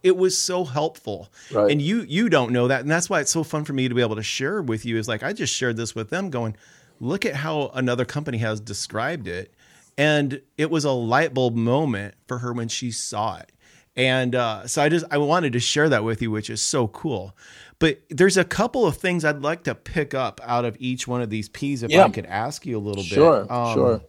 it 0.04 0.18
was 0.18 0.38
so 0.38 0.66
helpful 0.66 1.32
Right. 1.52 1.72
and 1.72 1.82
you 1.82 2.02
you 2.04 2.30
don't 2.30 2.52
know 2.52 2.68
that 2.70 2.82
and 2.82 2.92
that's 2.92 3.10
why 3.10 3.22
it's 3.22 3.32
so 3.32 3.44
fun 3.44 3.66
for 3.66 3.74
me 3.74 3.90
to 3.90 3.96
be 3.96 4.02
able 4.02 4.18
to 4.18 4.24
share 4.24 4.62
with 4.62 4.86
you 4.86 4.98
is 4.98 5.08
like 5.08 5.24
i 5.24 5.34
just 5.34 5.54
shared 5.56 5.78
this 5.78 5.96
with 5.96 6.10
them 6.12 6.30
going 6.30 6.56
look 7.00 7.26
at 7.26 7.36
how 7.36 7.72
another 7.76 8.06
company 8.06 8.40
has 8.40 8.60
described 8.62 9.28
it 9.28 9.54
and 9.98 10.42
it 10.58 10.70
was 10.72 10.86
a 10.86 10.92
light 10.92 11.34
bulb 11.34 11.56
moment 11.56 12.16
for 12.28 12.40
her 12.40 12.54
when 12.54 12.68
she 12.70 12.92
saw 12.92 13.38
it 13.40 13.52
and 13.96 14.36
uh, 14.36 14.68
so 14.68 14.82
i 14.84 14.90
just 14.90 15.06
i 15.12 15.18
wanted 15.18 15.54
to 15.54 15.60
share 15.60 15.90
that 15.90 16.04
with 16.04 16.22
you 16.22 16.32
which 16.32 16.50
is 16.50 16.62
so 16.62 16.88
cool 16.90 17.36
but 17.80 18.02
there's 18.10 18.38
a 18.38 18.44
couple 18.46 18.86
of 18.88 18.98
things 18.98 19.26
i'd 19.26 19.42
like 19.42 19.64
to 19.64 19.76
pick 19.76 20.14
up 20.14 20.42
out 20.44 20.66
of 20.66 20.78
each 20.80 21.08
one 21.08 21.22
of 21.22 21.30
these 21.30 21.50
p's 21.50 21.84
if 21.84 21.92
Yeah. 21.92 22.06
i 22.06 22.10
could 22.10 22.26
ask 22.28 22.66
you 22.66 22.78
a 22.78 22.82
little 22.82 23.04
Sure, 23.04 23.46
bit 23.46 23.52
Um, 23.52 23.74
sure. 23.74 24.02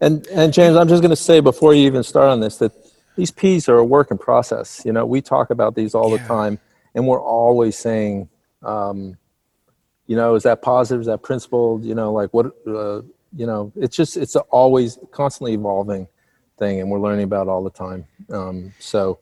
And 0.00 0.26
and 0.28 0.52
James, 0.52 0.76
I'm 0.76 0.88
just 0.88 1.02
going 1.02 1.10
to 1.10 1.16
say 1.16 1.40
before 1.40 1.74
you 1.74 1.86
even 1.86 2.02
start 2.04 2.30
on 2.30 2.40
this 2.40 2.58
that 2.58 2.72
these 3.18 3.32
P's 3.32 3.68
are 3.68 3.78
a 3.78 3.84
work 3.84 4.12
in 4.12 4.16
process. 4.16 4.80
You 4.84 4.92
know, 4.92 5.04
we 5.04 5.20
talk 5.20 5.50
about 5.50 5.74
these 5.74 5.92
all 5.92 6.08
the 6.08 6.18
time, 6.18 6.60
and 6.94 7.04
we're 7.08 7.20
always 7.20 7.76
saying, 7.76 8.28
um, 8.62 9.18
you 10.06 10.14
know, 10.14 10.36
is 10.36 10.44
that 10.44 10.62
positive? 10.62 11.00
Is 11.00 11.08
that 11.08 11.22
principled? 11.22 11.84
You 11.84 11.96
know, 11.96 12.12
like 12.12 12.32
what? 12.32 12.46
Uh, 12.64 13.02
you 13.36 13.44
know, 13.44 13.72
it's 13.74 13.96
just 13.96 14.16
it's 14.16 14.36
a 14.36 14.40
always 14.42 14.98
constantly 15.10 15.54
evolving 15.54 16.06
thing, 16.60 16.80
and 16.80 16.92
we're 16.92 17.00
learning 17.00 17.24
about 17.24 17.48
it 17.48 17.50
all 17.50 17.64
the 17.64 17.70
time. 17.70 18.06
Um, 18.30 18.72
so 18.78 19.18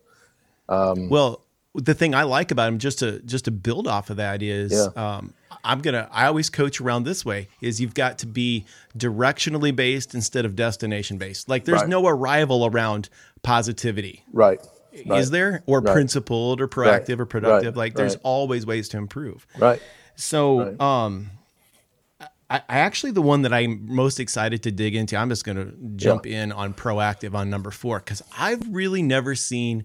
Well, 1.08 1.40
the 1.76 1.94
thing 1.94 2.14
I 2.14 2.22
like 2.24 2.50
about 2.50 2.68
him, 2.68 2.78
just 2.78 2.98
to 3.00 3.20
just 3.20 3.44
to 3.46 3.50
build 3.50 3.86
off 3.86 4.10
of 4.10 4.16
that, 4.16 4.42
is 4.42 4.72
Yeah. 4.72 4.88
um, 5.18 5.32
I'm 5.64 5.80
gonna. 5.80 6.08
I 6.12 6.26
always 6.26 6.50
coach 6.50 6.80
around 6.80 7.04
this 7.04 7.24
way: 7.24 7.48
is 7.60 7.80
you've 7.80 7.94
got 7.94 8.18
to 8.18 8.26
be 8.26 8.64
directionally 8.96 9.74
based 9.74 10.14
instead 10.14 10.44
of 10.44 10.56
destination 10.56 11.18
based. 11.18 11.48
Like 11.48 11.64
there's 11.64 11.80
Right. 11.82 11.88
no 11.88 12.06
arrival 12.06 12.66
around 12.66 13.08
positivity, 13.42 14.24
right, 14.32 14.60
is 14.92 15.30
there? 15.30 15.62
Or 15.66 15.80
Right. 15.80 15.92
principled, 15.92 16.60
or 16.60 16.68
proactive, 16.68 17.20
or 17.20 17.26
productive. 17.26 17.74
Right. 17.74 17.76
Like 17.76 17.94
there's 17.94 18.14
Right. 18.14 18.20
always 18.24 18.66
ways 18.66 18.88
to 18.90 18.98
improve. 18.98 19.46
right. 19.58 19.80
So, 20.16 20.64
Right. 20.70 20.80
um, 20.80 21.30
I, 22.48 22.58
I 22.68 22.78
actually 22.78 23.10
the 23.12 23.22
one 23.22 23.42
that 23.42 23.52
I'm 23.52 23.86
most 23.92 24.18
excited 24.20 24.62
to 24.62 24.70
dig 24.70 24.94
into. 24.94 25.16
I'm 25.16 25.28
just 25.28 25.44
going 25.44 25.56
to 25.56 25.74
jump 25.96 26.26
in 26.26 26.52
on 26.52 26.74
proactive 26.74 27.34
on 27.34 27.50
number 27.50 27.70
four 27.72 27.98
because 27.98 28.22
I've 28.38 28.62
really 28.72 29.02
never 29.02 29.34
seen 29.34 29.84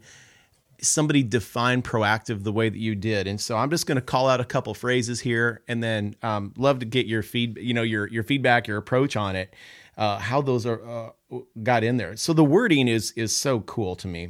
somebody 0.81 1.23
define 1.23 1.81
proactive 1.81 2.43
the 2.43 2.51
way 2.51 2.69
that 2.69 2.77
you 2.77 2.95
did, 2.95 3.27
and 3.27 3.39
so 3.39 3.57
I'm 3.57 3.69
just 3.69 3.85
going 3.85 3.97
to 3.97 4.01
call 4.01 4.27
out 4.27 4.39
a 4.39 4.45
couple 4.45 4.73
phrases 4.73 5.19
here, 5.19 5.61
and 5.67 5.83
then 5.83 6.15
um, 6.21 6.53
love 6.57 6.79
to 6.79 6.85
get 6.85 7.05
your 7.05 7.23
feed, 7.23 7.57
you 7.57 7.73
know, 7.73 7.83
your 7.83 8.07
your 8.07 8.23
feedback, 8.23 8.67
your 8.67 8.77
approach 8.77 9.15
on 9.15 9.35
it, 9.35 9.53
uh, 9.97 10.17
how 10.19 10.41
those 10.41 10.65
are 10.65 11.13
uh, 11.31 11.39
got 11.63 11.83
in 11.83 11.97
there. 11.97 12.15
So 12.15 12.33
the 12.33 12.43
wording 12.43 12.87
is 12.87 13.11
is 13.11 13.35
so 13.35 13.61
cool 13.61 13.95
to 13.97 14.07
me. 14.07 14.29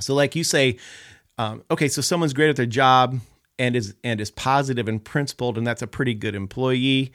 So 0.00 0.14
like 0.14 0.34
you 0.34 0.44
say, 0.44 0.78
um, 1.38 1.62
okay, 1.70 1.88
so 1.88 2.02
someone's 2.02 2.32
great 2.32 2.50
at 2.50 2.56
their 2.56 2.66
job 2.66 3.20
and 3.58 3.76
is 3.76 3.94
and 4.04 4.20
is 4.20 4.30
positive 4.30 4.88
and 4.88 5.02
principled, 5.02 5.56
and 5.58 5.66
that's 5.66 5.82
a 5.82 5.86
pretty 5.86 6.14
good 6.14 6.34
employee. 6.34 7.12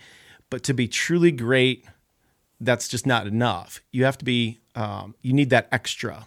But 0.49 0.63
to 0.63 0.73
be 0.73 0.88
truly 0.88 1.31
great, 1.31 1.85
that's 2.59 2.88
just 2.88 3.05
not 3.05 3.27
enough. 3.27 3.81
You 3.91 4.05
have 4.05 4.17
to 4.17 4.25
be, 4.25 4.59
um, 4.75 5.15
you 5.21 5.33
need 5.33 5.51
that 5.51 5.67
extra. 5.71 6.25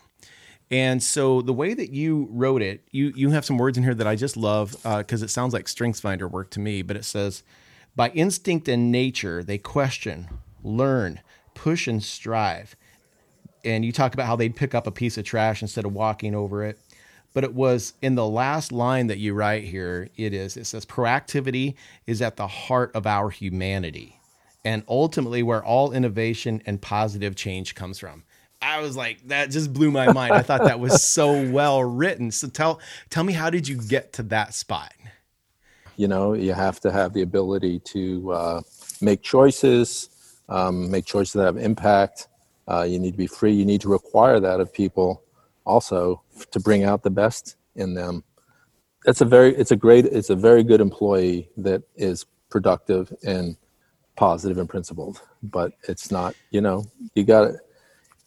And 0.73 1.01
so 1.03 1.43
the 1.43 1.53
way 1.53 1.75
that 1.75 1.91
you 1.91 2.29
wrote 2.31 2.63
it, 2.63 2.81
you 2.91 3.13
you 3.15 3.31
have 3.31 3.45
some 3.45 3.59
words 3.59 3.79
in 3.79 3.85
here 3.85 3.95
that 3.95 4.07
I 4.07 4.17
just 4.17 4.37
love 4.37 4.75
uh, 4.85 4.99
because 4.99 5.23
it 5.23 5.29
sounds 5.29 5.53
like 5.53 5.67
StrengthsFinder 5.67 6.29
work 6.29 6.51
to 6.51 6.61
me. 6.61 6.83
But 6.83 6.97
it 6.97 7.05
says, 7.05 7.45
by 7.95 8.09
instinct 8.11 8.69
and 8.69 8.91
nature, 8.91 9.45
they 9.45 9.59
question, 9.59 10.29
learn, 10.65 11.21
push, 11.55 11.87
and 11.87 12.03
strive 12.03 12.75
and 13.65 13.85
you 13.85 13.93
talk 13.93 14.15
about 14.15 14.27
how 14.27 14.37
they'd 14.37 14.57
pick 14.57 14.75
up 14.75 14.87
a 14.87 14.93
piece 14.93 15.19
of 15.19 15.25
trash 15.25 15.63
instead 15.63 15.85
of 15.85 15.93
walking 15.93 16.35
over 16.35 16.65
it. 16.65 16.79
But 17.35 17.45
it 17.45 17.55
was 17.55 17.95
in 18.03 18.15
the 18.15 18.27
last 18.27 18.73
line 18.73 19.07
that 19.07 19.19
you 19.19 19.33
write 19.33 19.65
here, 19.65 20.09
it 20.17 20.35
is, 20.35 20.57
it 20.57 20.67
says, 20.67 20.85
proactivity 20.85 21.75
is 22.07 22.21
at 22.21 22.37
the 22.37 22.47
heart 22.47 22.91
of 22.95 23.07
our 23.07 23.31
humanity 23.31 24.19
and 24.65 24.85
ultimately 24.87 25.43
where 25.43 25.65
all 25.65 25.93
innovation 25.93 26.63
and 26.67 26.81
positive 26.81 27.35
change 27.35 27.75
comes 27.75 27.99
from. 27.99 28.23
I 28.63 28.81
was 28.81 28.97
like, 28.97 29.27
that 29.29 29.51
just 29.51 29.73
blew 29.73 29.91
my 29.91 30.13
mind. 30.13 30.33
I 30.33 30.43
thought 30.43 30.65
that 30.65 30.81
was 30.81 31.03
so 31.09 31.51
well 31.51 31.83
written. 31.83 32.31
So 32.31 32.49
tell 32.49 32.81
tell 33.11 33.25
me 33.25 33.33
how 33.33 33.51
did 33.51 33.67
you 33.69 33.77
get 33.77 34.13
to 34.15 34.23
that 34.25 34.55
spot? 34.55 34.93
you 35.97 36.09
know 36.09 36.33
you 36.33 36.53
have 36.53 36.81
to 36.81 36.91
have 36.91 37.13
the 37.13 37.23
ability 37.23 37.79
to 37.81 38.33
uh, 38.33 38.61
make 39.01 39.23
choices 39.23 40.09
um, 40.49 40.91
make 40.91 41.05
choices 41.05 41.33
that 41.35 41.45
have 41.45 41.57
impact 41.57 42.29
uh, 42.69 42.83
you 42.83 42.99
need 42.99 43.13
to 43.13 43.19
be 43.19 43.27
free 43.27 43.53
you 43.53 43.65
need 43.65 43.81
to 43.81 43.89
require 43.89 44.41
that 44.41 44.61
of 44.61 44.73
people 44.73 45.23
also 45.65 46.21
to 46.51 46.61
bring 46.61 46.85
out 46.85 47.03
the 47.03 47.11
best 47.11 47.57
in 47.77 47.95
them 47.95 48.25
it's 49.07 49.21
a 49.21 49.25
very 49.25 49.55
it's 49.57 49.71
a 49.71 49.77
great 49.77 50.07
it's 50.07 50.31
a 50.31 50.37
very 50.37 50.63
good 50.63 50.81
employee 50.81 51.49
that 51.57 51.83
is 51.97 52.27
productive 52.51 53.13
and 53.25 53.57
positive 54.17 54.59
and 54.59 54.69
principled 54.69 55.21
but 55.43 55.73
it's 55.89 56.11
not 56.11 56.35
you 56.51 56.61
know 56.61 56.85
you 57.15 57.25
got 57.25 57.45
it 57.49 57.57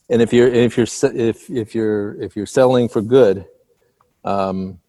and 0.09 0.21
if 0.21 0.31
you're 0.33 0.47
if 0.47 0.77
you're 0.77 0.87
if 1.13 1.49
if 1.49 1.75
you're 1.75 2.21
if 2.21 2.35
you're 2.35 2.45
selling 2.45 2.87
for 2.89 3.01
good 3.01 3.45
um, 4.23 4.79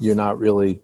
you're 0.00 0.14
not 0.14 0.38
really 0.38 0.80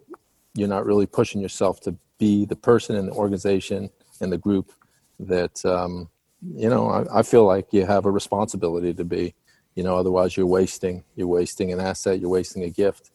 you're 0.55 0.69
not 0.69 0.87
really 0.87 1.07
pushing 1.07 1.41
yourself 1.41 1.81
to 1.81 1.97
be 2.19 2.45
the 2.45 2.57
person 2.57 2.97
in 2.97 3.07
the 3.07 3.13
organization 3.13 3.91
and 4.21 4.33
the 4.33 4.39
group 4.39 4.73
that 5.19 5.65
um, 5.65 6.09
you 6.55 6.69
know 6.69 6.89
I, 6.89 7.21
I 7.21 7.23
feel 7.23 7.45
like 7.45 7.73
you 7.73 7.87
have 7.87 8.05
a 8.07 8.11
responsibility 8.11 8.95
to 8.95 9.05
be 9.05 9.35
you 9.75 9.83
know 9.83 9.97
otherwise 9.97 10.37
you're 10.37 10.47
wasting 10.47 11.03
you're 11.17 11.27
wasting 11.29 11.73
an 11.73 11.81
asset 11.81 12.21
you're 12.21 12.31
wasting 12.31 12.65
a 12.65 12.71
gift 12.71 13.11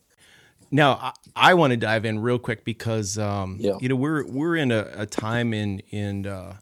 Now, 0.72 0.94
I, 1.02 1.12
I 1.52 1.54
want 1.56 1.72
to 1.72 1.78
dive 1.78 2.06
in 2.06 2.20
real 2.20 2.40
quick 2.40 2.64
because 2.66 3.18
um, 3.18 3.58
Yeah. 3.60 3.78
you 3.82 3.90
know 3.90 3.96
we're 3.96 4.26
we're 4.28 4.56
in 4.58 4.72
a, 4.72 4.88
a 4.96 5.06
time 5.06 5.54
in 5.54 5.80
in 5.92 6.28
uh, 6.28 6.58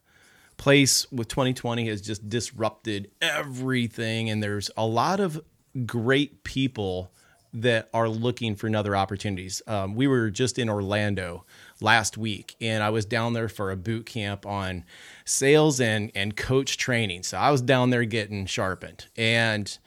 place 0.58 1.10
with 1.12 1.28
2020 1.28 1.88
has 1.88 2.02
just 2.02 2.28
disrupted 2.28 3.12
everything, 3.22 4.30
and 4.30 4.42
there's 4.42 4.70
a 4.76 4.86
lot 4.86 5.20
of 5.20 5.42
great 5.86 6.44
people 6.44 7.12
that 7.54 7.90
are 7.94 8.10
looking 8.10 8.56
for 8.56 8.68
another 8.68 8.96
opportunities. 8.96 9.62
Um, 9.68 9.96
we 9.96 10.08
were 10.08 10.30
just 10.30 10.60
in 10.60 10.70
Orlando 10.70 11.46
last 11.82 12.18
week, 12.18 12.56
and 12.60 12.84
I 12.84 12.90
was 12.90 13.06
down 13.06 13.34
there 13.34 13.50
for 13.50 13.72
a 13.72 13.78
boot 13.78 14.06
camp 14.06 14.46
on 14.46 14.84
sales 15.26 15.80
and 15.80 16.12
and 16.14 16.36
coach 16.36 16.78
training. 16.78 17.24
So 17.24 17.38
I 17.38 17.52
was 17.52 17.62
down 17.62 17.90
there 17.90 18.06
getting 18.06 18.46
sharpened 18.46 19.06
and 19.16 19.78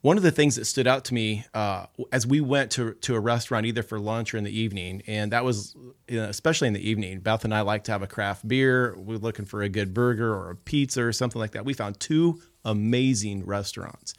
one 0.00 0.16
of 0.16 0.22
the 0.22 0.30
things 0.30 0.56
that 0.56 0.64
stood 0.64 0.86
out 0.86 1.04
to 1.06 1.14
me 1.14 1.44
uh, 1.54 1.86
as 2.12 2.26
we 2.26 2.40
went 2.40 2.70
to 2.72 2.94
to 2.94 3.14
a 3.14 3.20
restaurant 3.20 3.66
either 3.66 3.82
for 3.82 3.98
lunch 3.98 4.32
or 4.32 4.38
in 4.38 4.44
the 4.44 4.56
evening, 4.56 5.02
and 5.06 5.32
that 5.32 5.44
was 5.44 5.74
you 6.06 6.18
know, 6.18 6.24
especially 6.24 6.68
in 6.68 6.74
the 6.74 6.88
evening. 6.88 7.20
Beth 7.20 7.44
and 7.44 7.54
I 7.54 7.62
like 7.62 7.84
to 7.84 7.92
have 7.92 8.02
a 8.02 8.06
craft 8.06 8.46
beer. 8.46 8.96
We 8.96 9.16
are 9.16 9.18
looking 9.18 9.44
for 9.44 9.62
a 9.62 9.68
good 9.68 9.92
burger 9.92 10.32
or 10.32 10.50
a 10.50 10.56
pizza 10.56 11.02
or 11.02 11.12
something 11.12 11.40
like 11.40 11.52
that. 11.52 11.64
We 11.64 11.74
found 11.74 11.98
two 11.98 12.40
amazing 12.64 13.44
restaurants, 13.44 14.14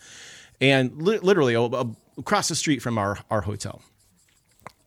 and 0.59 1.01
li- 1.01 1.19
literally 1.19 1.55
across 2.17 2.49
the 2.49 2.55
street 2.55 2.81
from 2.81 2.97
our 2.97 3.19
our 3.29 3.41
hotel. 3.41 3.81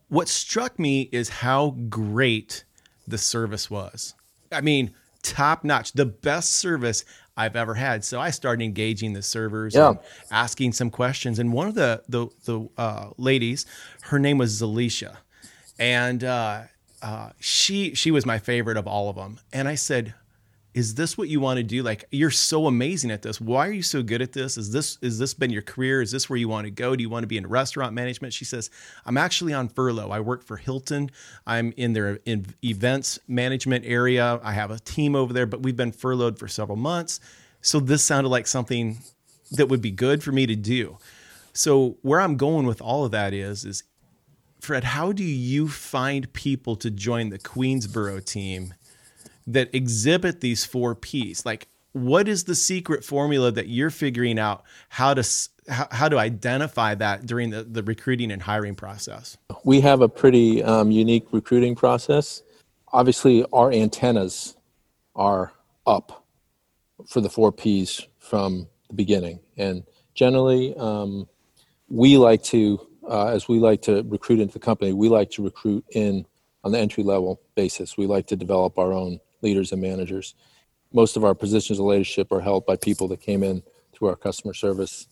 What 0.09 0.27
struck 0.27 0.77
me 0.77 1.09
is 1.11 1.29
how 1.29 1.71
great 1.89 2.65
the 3.07 3.17
service 3.17 3.69
was. 3.69 4.13
I 4.51 4.61
mean, 4.61 4.93
top 5.23 5.63
notch, 5.63 5.93
the 5.93 6.05
best 6.05 6.51
service 6.51 7.03
I've 7.35 7.55
ever 7.55 7.73
had. 7.73 8.05
So 8.05 8.19
I 8.19 8.29
started 8.29 8.63
engaging 8.63 9.13
the 9.13 9.21
servers 9.21 9.73
yeah. 9.73 9.89
and 9.89 9.99
asking 10.31 10.73
some 10.73 10.89
questions. 10.89 11.39
And 11.39 11.51
one 11.51 11.67
of 11.67 11.75
the 11.75 12.03
the, 12.07 12.27
the 12.45 12.69
uh, 12.77 13.09
ladies, 13.17 13.65
her 14.03 14.19
name 14.19 14.37
was 14.37 14.61
Zalisha, 14.61 15.17
and 15.79 16.23
uh, 16.23 16.61
uh, 17.01 17.29
she 17.39 17.93
she 17.95 18.11
was 18.11 18.25
my 18.25 18.39
favorite 18.39 18.77
of 18.77 18.87
all 18.87 19.09
of 19.09 19.15
them. 19.15 19.39
And 19.51 19.67
I 19.67 19.75
said, 19.75 20.13
is 20.73 20.95
this 20.95 21.17
what 21.17 21.29
you 21.29 21.39
want 21.39 21.57
to 21.57 21.63
do? 21.63 21.83
Like 21.83 22.05
you're 22.11 22.31
so 22.31 22.65
amazing 22.65 23.11
at 23.11 23.21
this. 23.21 23.39
Why 23.39 23.67
are 23.67 23.71
you 23.71 23.83
so 23.83 24.01
good 24.01 24.21
at 24.21 24.33
this? 24.33 24.57
Is 24.57 24.71
this 24.71 24.97
is 25.01 25.19
this 25.19 25.33
been 25.33 25.51
your 25.51 25.61
career? 25.61 26.01
Is 26.01 26.11
this 26.11 26.29
where 26.29 26.37
you 26.37 26.47
want 26.47 26.65
to 26.65 26.71
go? 26.71 26.95
Do 26.95 27.03
you 27.03 27.09
want 27.09 27.23
to 27.23 27.27
be 27.27 27.37
in 27.37 27.45
restaurant 27.47 27.93
management? 27.93 28.33
She 28.33 28.45
says 28.45 28.69
i'm 29.05 29.17
actually 29.17 29.53
on 29.53 29.69
furlough. 29.69 30.09
I 30.09 30.19
work 30.19 30.43
for 30.43 30.57
hilton. 30.57 31.11
I'm 31.45 31.73
in 31.77 31.93
their 31.93 32.19
in 32.25 32.47
events 32.63 33.19
management 33.27 33.85
area. 33.85 34.39
I 34.43 34.53
have 34.53 34.71
a 34.71 34.79
team 34.79 35.15
over 35.15 35.31
there 35.31 35.45
but 35.45 35.61
we've 35.61 35.77
been 35.77 35.91
furloughed 35.91 36.39
for 36.39 36.47
several 36.47 36.77
months. 36.77 37.19
So 37.61 37.79
this 37.79 38.03
sounded 38.03 38.29
like 38.29 38.47
something 38.47 38.99
that 39.51 39.69
would 39.69 39.81
be 39.81 39.91
good 39.91 40.23
for 40.23 40.31
me 40.31 40.47
to 40.47 40.55
do. 40.55 40.97
So 41.53 41.97
where 42.01 42.19
i'm 42.19 42.35
going 42.35 42.65
with 42.65 42.81
all 42.81 43.05
of 43.05 43.11
that 43.11 43.31
is 43.31 43.63
is 43.63 43.83
fred 44.59 44.83
how 44.85 45.11
do 45.11 45.23
you 45.23 45.67
find 45.67 46.33
people 46.33 46.75
to 46.77 46.89
join 46.89 47.29
the 47.29 47.37
queensboro 47.37 48.23
team 48.23 48.73
that 49.47 49.73
exhibit 49.73 50.41
these 50.41 50.65
four 50.65 50.95
P's. 50.95 51.45
Like, 51.45 51.67
what 51.93 52.27
is 52.27 52.45
the 52.45 52.55
secret 52.55 53.03
formula 53.05 53.51
that 53.51 53.67
you're 53.67 53.89
figuring 53.89 54.39
out 54.39 54.63
how 54.89 55.13
to 55.13 55.23
how, 55.69 55.87
how 55.91 56.09
to 56.09 56.17
identify 56.17 56.93
that 56.95 57.25
during 57.25 57.51
the, 57.51 57.63
the 57.63 57.83
recruiting 57.83 58.31
and 58.31 58.41
hiring 58.41 58.75
process? 58.75 59.37
We 59.63 59.79
have 59.81 60.01
a 60.01 60.09
pretty 60.09 60.63
um, 60.63 60.91
unique 60.91 61.27
recruiting 61.31 61.75
process. 61.75 62.43
Obviously, 62.91 63.45
our 63.53 63.71
antennas 63.71 64.55
are 65.15 65.53
up 65.85 66.25
for 67.07 67.21
the 67.21 67.29
four 67.29 67.51
P's 67.51 68.07
from 68.19 68.67
the 68.87 68.93
beginning, 68.93 69.39
and 69.57 69.83
generally, 70.13 70.75
um, 70.77 71.27
we 71.89 72.17
like 72.17 72.43
to, 72.43 72.85
uh, 73.07 73.27
as 73.27 73.47
we 73.47 73.59
like 73.59 73.81
to 73.83 74.03
recruit 74.03 74.39
into 74.39 74.53
the 74.53 74.59
company, 74.59 74.93
we 74.93 75.09
like 75.09 75.29
to 75.31 75.43
recruit 75.43 75.85
in 75.91 76.25
on 76.63 76.71
the 76.71 76.79
entry 76.79 77.03
level 77.03 77.41
basis. 77.55 77.97
We 77.97 78.07
like 78.07 78.27
to 78.27 78.35
develop 78.35 78.79
our 78.79 78.93
own 78.93 79.19
leaders 79.43 79.71
and 79.71 79.81
managers. 79.81 80.35
Most 80.91 81.17
of 81.17 81.23
our 81.23 81.35
positions 81.35 81.79
of 81.79 81.85
leadership 81.85 82.31
are 82.31 82.41
held 82.41 82.65
by 82.65 82.75
people 82.75 83.07
that 83.09 83.21
came 83.21 83.43
in 83.43 83.63
through 83.93 84.09
our 84.09 84.15
customer 84.15 84.53
service 84.53 85.07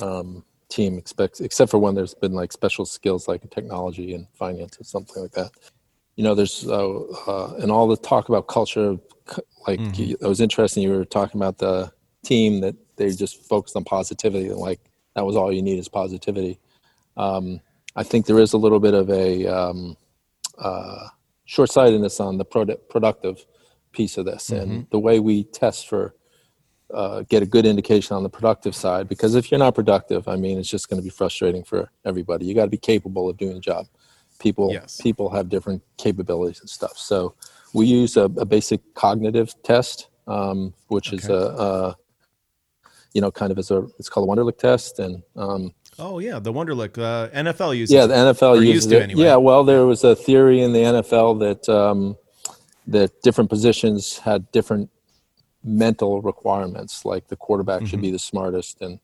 um, 0.00 0.44
team, 0.68 0.98
expect, 0.98 1.40
except 1.40 1.70
for 1.70 1.78
when 1.78 1.94
there's 1.94 2.14
been 2.14 2.32
like 2.32 2.52
special 2.52 2.86
skills 2.86 3.28
like 3.28 3.48
technology 3.50 4.14
and 4.14 4.26
finance 4.34 4.80
or 4.80 4.84
something 4.84 5.22
like 5.22 5.32
that. 5.32 5.50
You 6.16 6.24
know, 6.24 6.34
there's 6.34 6.66
uh, 6.66 6.98
uh, 7.26 7.54
and 7.60 7.70
all 7.70 7.86
the 7.86 7.96
talk 7.96 8.28
about 8.28 8.48
culture. 8.48 8.96
Like 9.66 9.78
mm-hmm. 9.80 10.12
it 10.20 10.26
was 10.28 10.40
interesting. 10.40 10.82
You 10.82 10.90
were 10.90 11.04
talking 11.04 11.38
about 11.40 11.58
the 11.58 11.92
team 12.24 12.60
that 12.60 12.74
they 12.96 13.10
just 13.10 13.44
focused 13.48 13.76
on 13.76 13.84
positivity 13.84 14.48
and 14.48 14.56
like 14.56 14.80
that 15.14 15.24
was 15.24 15.36
all 15.36 15.52
you 15.52 15.62
need 15.62 15.78
is 15.78 15.88
positivity. 15.88 16.58
Um, 17.16 17.60
I 17.96 18.02
think 18.02 18.26
there 18.26 18.38
is 18.38 18.52
a 18.52 18.58
little 18.58 18.80
bit 18.80 18.94
of 18.94 19.10
a 19.10 19.46
um, 19.46 19.96
uh, 20.58 21.08
short-sightedness 21.48 22.20
on 22.20 22.36
the 22.36 22.44
product, 22.44 22.90
productive 22.90 23.46
piece 23.92 24.18
of 24.18 24.26
this 24.26 24.50
mm-hmm. 24.50 24.70
and 24.70 24.86
the 24.90 24.98
way 24.98 25.18
we 25.18 25.44
test 25.44 25.88
for 25.88 26.14
uh, 26.92 27.22
get 27.30 27.42
a 27.42 27.46
good 27.46 27.64
indication 27.64 28.14
on 28.14 28.22
the 28.22 28.28
productive 28.28 28.74
side 28.74 29.08
because 29.08 29.34
if 29.34 29.50
you're 29.50 29.58
not 29.58 29.74
productive 29.74 30.28
i 30.28 30.36
mean 30.36 30.58
it's 30.58 30.68
just 30.68 30.90
going 30.90 31.00
to 31.00 31.02
be 31.04 31.10
frustrating 31.10 31.64
for 31.64 31.90
everybody 32.04 32.44
you 32.44 32.54
got 32.54 32.64
to 32.64 32.70
be 32.70 32.76
capable 32.78 33.30
of 33.30 33.36
doing 33.38 33.54
the 33.54 33.60
job 33.60 33.86
people 34.38 34.70
yes. 34.70 35.00
people 35.00 35.30
have 35.30 35.48
different 35.48 35.82
capabilities 35.96 36.60
and 36.60 36.68
stuff 36.68 36.96
so 36.98 37.34
we 37.72 37.86
use 37.86 38.16
a, 38.18 38.24
a 38.24 38.44
basic 38.44 38.80
cognitive 38.94 39.54
test 39.62 40.08
um, 40.26 40.74
which 40.88 41.08
okay. 41.08 41.16
is 41.16 41.28
a, 41.30 41.34
a, 41.34 41.96
you 43.14 43.22
know 43.22 43.30
kind 43.30 43.50
of 43.50 43.58
as 43.58 43.70
a 43.70 43.86
it's 43.98 44.10
called 44.10 44.28
a 44.28 44.30
wonderlic 44.30 44.58
test 44.58 44.98
and 44.98 45.22
um, 45.36 45.72
Oh 45.98 46.20
yeah, 46.20 46.38
the 46.38 46.52
Wonderlic 46.52 46.96
uh, 46.98 47.28
NFL 47.30 47.76
uses. 47.76 47.94
Yeah, 47.94 48.06
the 48.06 48.14
NFL 48.14 48.64
uses 48.64 48.90
it. 48.90 49.02
Anyway. 49.02 49.22
Yeah, 49.22 49.36
well, 49.36 49.64
there 49.64 49.84
was 49.84 50.04
a 50.04 50.14
theory 50.14 50.62
in 50.62 50.72
the 50.72 50.80
NFL 50.80 51.40
that 51.40 51.68
um, 51.68 52.16
that 52.86 53.20
different 53.22 53.50
positions 53.50 54.18
had 54.18 54.50
different 54.52 54.90
mental 55.64 56.22
requirements. 56.22 57.04
Like 57.04 57.26
the 57.28 57.36
quarterback 57.36 57.78
mm-hmm. 57.78 57.86
should 57.86 58.00
be 58.00 58.08
mm-hmm. 58.08 58.14
the 58.14 58.20
smartest, 58.20 58.80
and 58.80 59.00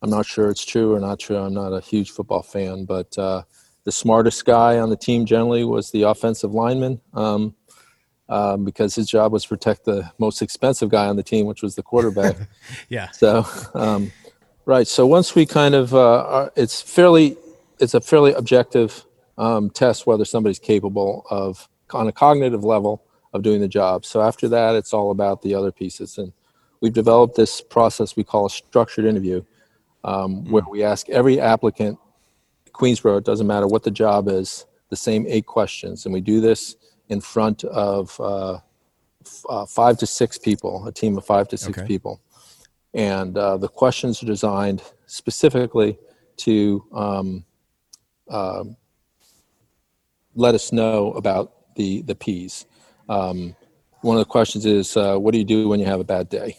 I'm 0.00 0.10
not 0.10 0.24
sure 0.24 0.50
it's 0.50 0.64
true 0.64 0.94
or 0.94 1.00
not 1.00 1.18
true. 1.18 1.36
I'm 1.36 1.54
not 1.54 1.72
a 1.72 1.80
huge 1.80 2.12
football 2.12 2.42
fan, 2.42 2.86
but 2.86 3.16
uh, 3.18 3.42
the 3.84 3.92
smartest 3.92 4.44
guy 4.46 4.78
on 4.78 4.88
the 4.88 4.96
team 4.96 5.26
generally 5.26 5.64
was 5.64 5.90
the 5.90 6.02
offensive 6.02 6.54
lineman. 6.54 7.00
Um, 7.12 7.54
um, 8.30 8.64
because 8.64 8.94
his 8.94 9.08
job 9.08 9.32
was 9.32 9.44
to 9.44 9.48
protect 9.48 9.86
the 9.86 10.10
most 10.18 10.42
expensive 10.42 10.90
guy 10.90 11.06
on 11.06 11.16
the 11.16 11.22
team, 11.22 11.46
which 11.46 11.62
was 11.62 11.76
the 11.76 11.82
quarterback. 11.82 12.36
yeah. 12.90 13.10
So, 13.10 13.46
um, 13.74 14.12
Right. 14.68 14.86
So 14.86 15.06
once 15.06 15.34
we 15.34 15.46
kind 15.46 15.74
of, 15.74 15.94
uh, 15.94 16.24
are, 16.24 16.52
it's 16.54 16.82
fairly, 16.82 17.38
it's 17.80 17.94
a 17.94 18.02
fairly 18.02 18.34
objective 18.34 19.06
um, 19.38 19.70
test 19.70 20.06
whether 20.06 20.26
somebody's 20.26 20.58
capable 20.58 21.24
of, 21.30 21.70
on 21.94 22.06
a 22.06 22.12
cognitive 22.12 22.64
level, 22.64 23.02
of 23.32 23.42
doing 23.42 23.62
the 23.62 23.68
job. 23.68 24.04
So 24.04 24.20
after 24.20 24.46
that, 24.48 24.74
it's 24.74 24.92
all 24.92 25.10
about 25.10 25.40
the 25.40 25.54
other 25.54 25.72
pieces. 25.72 26.18
And 26.18 26.34
we've 26.82 26.92
developed 26.92 27.34
this 27.34 27.62
process 27.62 28.14
we 28.14 28.24
call 28.24 28.44
a 28.44 28.50
structured 28.50 29.06
interview, 29.06 29.42
um, 30.04 30.44
mm. 30.44 30.50
where 30.50 30.64
we 30.70 30.82
ask 30.82 31.08
every 31.08 31.40
applicant, 31.40 31.98
Queensboro, 32.72 33.16
it 33.16 33.24
doesn't 33.24 33.46
matter 33.46 33.66
what 33.66 33.84
the 33.84 33.90
job 33.90 34.28
is, 34.28 34.66
the 34.90 34.96
same 34.96 35.24
eight 35.28 35.46
questions. 35.46 36.04
And 36.04 36.12
we 36.12 36.20
do 36.20 36.42
this 36.42 36.76
in 37.08 37.22
front 37.22 37.64
of 37.64 38.20
uh, 38.20 38.58
f- 39.24 39.44
uh, 39.48 39.64
five 39.64 39.96
to 39.96 40.06
six 40.06 40.36
people, 40.36 40.86
a 40.86 40.92
team 40.92 41.16
of 41.16 41.24
five 41.24 41.48
to 41.48 41.56
six 41.56 41.78
okay. 41.78 41.86
people 41.86 42.20
and 42.98 43.38
uh, 43.38 43.56
the 43.56 43.68
questions 43.68 44.20
are 44.24 44.26
designed 44.26 44.82
specifically 45.06 45.96
to 46.38 46.84
um, 46.92 47.44
uh, 48.28 48.64
let 50.34 50.56
us 50.56 50.72
know 50.72 51.12
about 51.12 51.74
the 51.76 52.02
the 52.02 52.16
P's. 52.16 52.66
Um, 53.08 53.54
one 54.00 54.16
of 54.16 54.20
the 54.20 54.30
questions 54.30 54.66
is, 54.66 54.96
uh, 54.96 55.16
"What 55.16 55.30
do 55.30 55.38
you 55.38 55.44
do 55.44 55.68
when 55.68 55.78
you 55.78 55.86
have 55.86 56.00
a 56.00 56.04
bad 56.04 56.28
day?" 56.28 56.56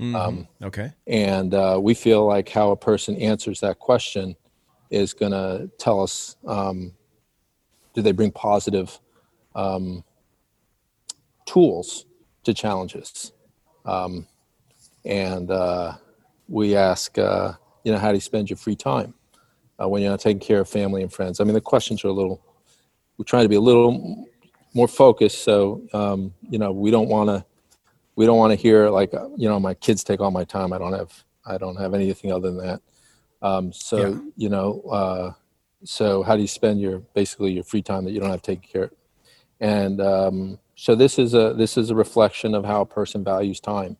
Mm-hmm. 0.00 0.16
Um, 0.16 0.48
okay. 0.60 0.92
And 1.06 1.54
uh, 1.54 1.78
we 1.80 1.94
feel 1.94 2.26
like 2.26 2.48
how 2.48 2.72
a 2.72 2.76
person 2.76 3.16
answers 3.16 3.60
that 3.60 3.78
question 3.78 4.34
is 4.90 5.14
going 5.14 5.30
to 5.30 5.70
tell 5.78 6.02
us 6.02 6.34
um, 6.48 6.94
do 7.94 8.02
they 8.02 8.10
bring 8.10 8.32
positive 8.32 8.98
um, 9.54 10.02
tools 11.46 12.06
to 12.42 12.52
challenges. 12.52 13.32
Um, 13.84 14.26
and 15.04 15.50
uh, 15.50 15.94
we 16.48 16.76
ask, 16.76 17.18
uh, 17.18 17.52
you 17.84 17.92
know, 17.92 17.98
how 17.98 18.08
do 18.08 18.14
you 18.14 18.20
spend 18.20 18.50
your 18.50 18.56
free 18.56 18.76
time 18.76 19.14
uh, 19.80 19.88
when 19.88 20.02
you're 20.02 20.10
not 20.10 20.20
taking 20.20 20.40
care 20.40 20.60
of 20.60 20.68
family 20.68 21.02
and 21.02 21.12
friends? 21.12 21.40
I 21.40 21.44
mean, 21.44 21.54
the 21.54 21.60
questions 21.60 22.04
are 22.04 22.08
a 22.08 22.12
little. 22.12 22.42
We're 23.18 23.24
trying 23.24 23.44
to 23.44 23.48
be 23.48 23.56
a 23.56 23.60
little 23.60 24.26
more 24.72 24.88
focused, 24.88 25.44
so 25.44 25.82
um, 25.92 26.34
you 26.48 26.58
know, 26.58 26.72
we 26.72 26.90
don't 26.90 27.08
want 27.08 27.28
to. 27.28 27.44
We 28.16 28.26
don't 28.26 28.38
want 28.38 28.52
to 28.52 28.56
hear 28.56 28.90
like, 28.90 29.12
uh, 29.12 29.28
you 29.36 29.48
know, 29.48 29.58
my 29.58 29.74
kids 29.74 30.04
take 30.04 30.20
all 30.20 30.30
my 30.30 30.44
time. 30.44 30.72
I 30.72 30.78
don't 30.78 30.92
have. 30.92 31.24
I 31.46 31.58
don't 31.58 31.76
have 31.76 31.94
anything 31.94 32.32
other 32.32 32.50
than 32.50 32.58
that. 32.58 32.82
Um, 33.42 33.72
so 33.72 33.98
yeah. 33.98 34.18
you 34.36 34.48
know, 34.48 34.80
uh, 34.90 35.32
so 35.84 36.22
how 36.22 36.34
do 36.34 36.42
you 36.42 36.48
spend 36.48 36.80
your 36.80 37.00
basically 37.14 37.52
your 37.52 37.64
free 37.64 37.82
time 37.82 38.04
that 38.04 38.12
you 38.12 38.20
don't 38.20 38.30
have 38.30 38.42
to 38.42 38.50
take 38.50 38.62
care 38.62 38.84
of? 38.84 38.90
And 39.60 40.00
um, 40.00 40.58
so 40.74 40.94
this 40.94 41.18
is 41.18 41.34
a 41.34 41.54
this 41.54 41.76
is 41.76 41.90
a 41.90 41.94
reflection 41.94 42.54
of 42.54 42.64
how 42.64 42.80
a 42.80 42.86
person 42.86 43.22
values 43.22 43.60
time 43.60 43.96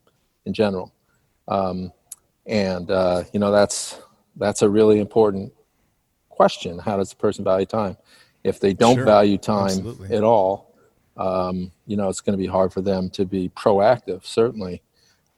in 0.46 0.52
general. 0.52 0.93
Um, 1.48 1.92
and 2.46 2.90
uh, 2.90 3.24
you 3.32 3.40
know 3.40 3.50
that's 3.50 4.00
that's 4.36 4.62
a 4.62 4.68
really 4.68 5.00
important 5.00 5.52
question. 6.28 6.78
How 6.78 6.96
does 6.96 7.12
a 7.12 7.16
person 7.16 7.44
value 7.44 7.66
time? 7.66 7.96
If 8.42 8.60
they 8.60 8.74
don't 8.74 8.96
sure. 8.96 9.04
value 9.04 9.38
time 9.38 9.66
Absolutely. 9.66 10.16
at 10.16 10.24
all, 10.24 10.74
um, 11.16 11.72
you 11.86 11.96
know 11.96 12.08
it's 12.08 12.20
going 12.20 12.36
to 12.36 12.42
be 12.42 12.48
hard 12.48 12.72
for 12.72 12.82
them 12.82 13.10
to 13.10 13.24
be 13.24 13.48
proactive. 13.50 14.24
Certainly, 14.24 14.82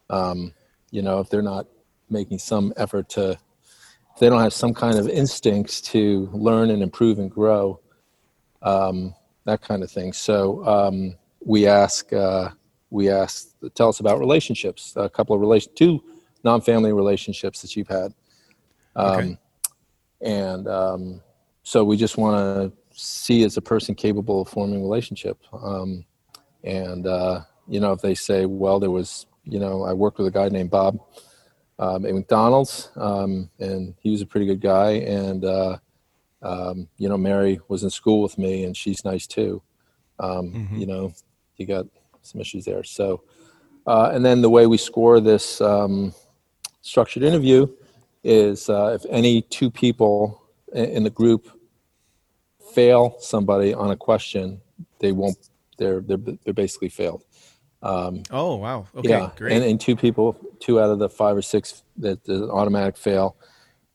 um, 0.09 0.53
you 0.91 1.01
know 1.01 1.19
if 1.19 1.29
they're 1.29 1.41
not 1.41 1.67
making 2.09 2.39
some 2.39 2.73
effort 2.77 3.09
to, 3.09 3.31
if 3.31 4.19
they 4.19 4.29
don't 4.29 4.41
have 4.41 4.53
some 4.53 4.73
kind 4.73 4.97
of 4.97 5.07
instincts 5.07 5.81
to 5.81 6.29
learn 6.33 6.69
and 6.69 6.81
improve 6.81 7.19
and 7.19 7.29
grow, 7.29 7.79
um, 8.61 9.13
that 9.45 9.61
kind 9.61 9.83
of 9.83 9.91
thing. 9.91 10.13
So 10.13 10.65
um, 10.65 11.15
we 11.45 11.67
ask. 11.67 12.11
Uh, 12.11 12.49
we 12.89 13.09
asked, 13.09 13.55
tell 13.75 13.89
us 13.89 13.99
about 13.99 14.19
relationships, 14.19 14.93
a 14.95 15.09
couple 15.09 15.35
of 15.35 15.41
relation, 15.41 15.71
two 15.75 16.03
non-family 16.43 16.93
relationships 16.93 17.61
that 17.61 17.75
you've 17.75 17.87
had. 17.87 18.13
Um, 18.95 19.15
Okay. 19.19 19.37
And 20.21 20.67
um, 20.67 21.21
so 21.63 21.83
we 21.83 21.97
just 21.97 22.17
want 22.17 22.35
to 22.37 22.77
see 22.91 23.43
is 23.43 23.57
a 23.57 23.61
person 23.61 23.93
capable 23.93 24.41
of 24.41 24.49
forming 24.49 24.81
relationship. 24.81 25.37
Um, 25.53 26.05
and 26.63 27.05
uh, 27.05 27.41
you 27.67 27.79
know, 27.79 27.91
if 27.91 28.01
they 28.01 28.15
say, 28.15 28.45
well, 28.45 28.79
there 28.79 28.89
was, 28.89 29.27
you 29.43 29.59
know, 29.59 29.83
I 29.83 29.93
worked 29.93 30.17
with 30.17 30.27
a 30.27 30.31
guy 30.31 30.49
named 30.49 30.71
Bob 30.71 30.99
um, 31.77 32.05
at 32.05 32.13
McDonald's, 32.15 32.89
um, 32.95 33.49
and 33.59 33.93
he 33.99 34.09
was 34.09 34.21
a 34.21 34.25
pretty 34.25 34.47
good 34.47 34.61
guy. 34.61 34.91
And 34.93 35.45
uh, 35.45 35.77
um, 36.41 36.87
you 36.97 37.09
know, 37.09 37.17
Mary 37.17 37.59
was 37.67 37.83
in 37.83 37.89
school 37.89 38.21
with 38.21 38.37
me, 38.37 38.63
and 38.63 38.75
she's 38.75 39.05
nice 39.05 39.27
too. 39.27 39.61
Um, 40.19 40.69
You 40.79 40.87
know, 40.87 41.13
you 41.57 41.67
got 41.67 41.85
some 42.27 42.41
issues 42.41 42.65
there. 42.65 42.83
So, 42.83 43.23
uh, 43.85 44.11
and 44.13 44.25
then 44.25 44.41
the 44.41 44.49
way 44.49 44.67
we 44.67 44.77
score 44.77 45.19
this 45.19 45.61
um, 45.61 46.13
structured 46.81 47.23
interview 47.23 47.67
is 48.23 48.69
uh, 48.69 48.97
if 48.99 49.05
any 49.09 49.41
two 49.43 49.71
people 49.71 50.43
in 50.73 51.03
the 51.03 51.09
group 51.09 51.47
fail 52.73 53.15
somebody 53.19 53.73
on 53.73 53.91
a 53.91 53.95
question, 53.95 54.61
they 54.99 55.11
won't. 55.11 55.37
They're 55.77 56.01
they're 56.01 56.17
they're 56.43 56.53
basically 56.53 56.89
failed. 56.89 57.23
Oh 58.31 58.55
wow. 58.55 58.87
Okay. 58.95 59.09
yeah, 59.09 59.29
Great. 59.35 59.53
and, 59.53 59.63
and 59.63 59.79
two 59.79 59.95
people, 59.95 60.35
two 60.59 60.79
out 60.81 60.89
of 60.89 60.99
the 60.99 61.09
five 61.09 61.37
or 61.37 61.41
six 61.41 61.83
that 61.97 62.23
the 62.25 62.49
automatic 62.49 62.97
fail. 62.97 63.35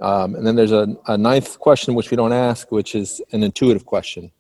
Um, 0.01 0.35
and 0.35 0.47
then 0.47 0.57
there's 0.57 0.73
a, 0.73 0.97
a 1.07 1.17
ninth 1.17 1.59
question 1.59 1.95
which 1.95 2.11
we 2.11 2.17
don't 2.17 2.33
ask, 2.33 2.73
which 2.73 2.95
is 2.95 3.21
an 3.33 3.43
intuitive 3.43 3.87
question. 3.87 4.33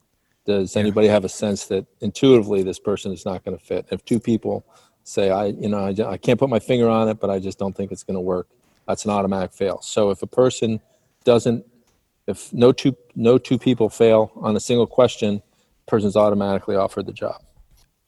Does 0.44 0.76
anybody 0.76 1.06
have 1.08 1.24
a 1.24 1.28
sense 1.28 1.66
that 1.66 1.86
intuitively 2.00 2.62
this 2.62 2.78
person 2.78 3.12
is 3.12 3.24
not 3.24 3.44
going 3.44 3.56
to 3.56 3.64
fit? 3.64 3.86
If 3.90 4.04
two 4.04 4.18
people 4.18 4.64
say, 5.04 5.30
"I, 5.30 5.46
you 5.46 5.68
know, 5.68 5.78
I, 5.78 6.12
I 6.12 6.16
can't 6.16 6.38
put 6.38 6.48
my 6.48 6.58
finger 6.58 6.88
on 6.88 7.08
it, 7.08 7.20
but 7.20 7.30
I 7.30 7.38
just 7.38 7.58
don't 7.58 7.76
think 7.76 7.92
it's 7.92 8.02
going 8.02 8.16
to 8.16 8.20
work," 8.20 8.48
that's 8.86 9.04
an 9.04 9.10
automatic 9.10 9.52
fail. 9.52 9.80
So 9.82 10.10
if 10.10 10.22
a 10.22 10.26
person 10.26 10.80
doesn't, 11.24 11.64
if 12.26 12.52
no 12.52 12.72
two 12.72 12.96
no 13.14 13.38
two 13.38 13.58
people 13.58 13.88
fail 13.88 14.32
on 14.36 14.56
a 14.56 14.60
single 14.60 14.86
question, 14.86 15.42
person's 15.86 16.16
automatically 16.16 16.76
offered 16.76 17.06
the 17.06 17.12
job. 17.12 17.40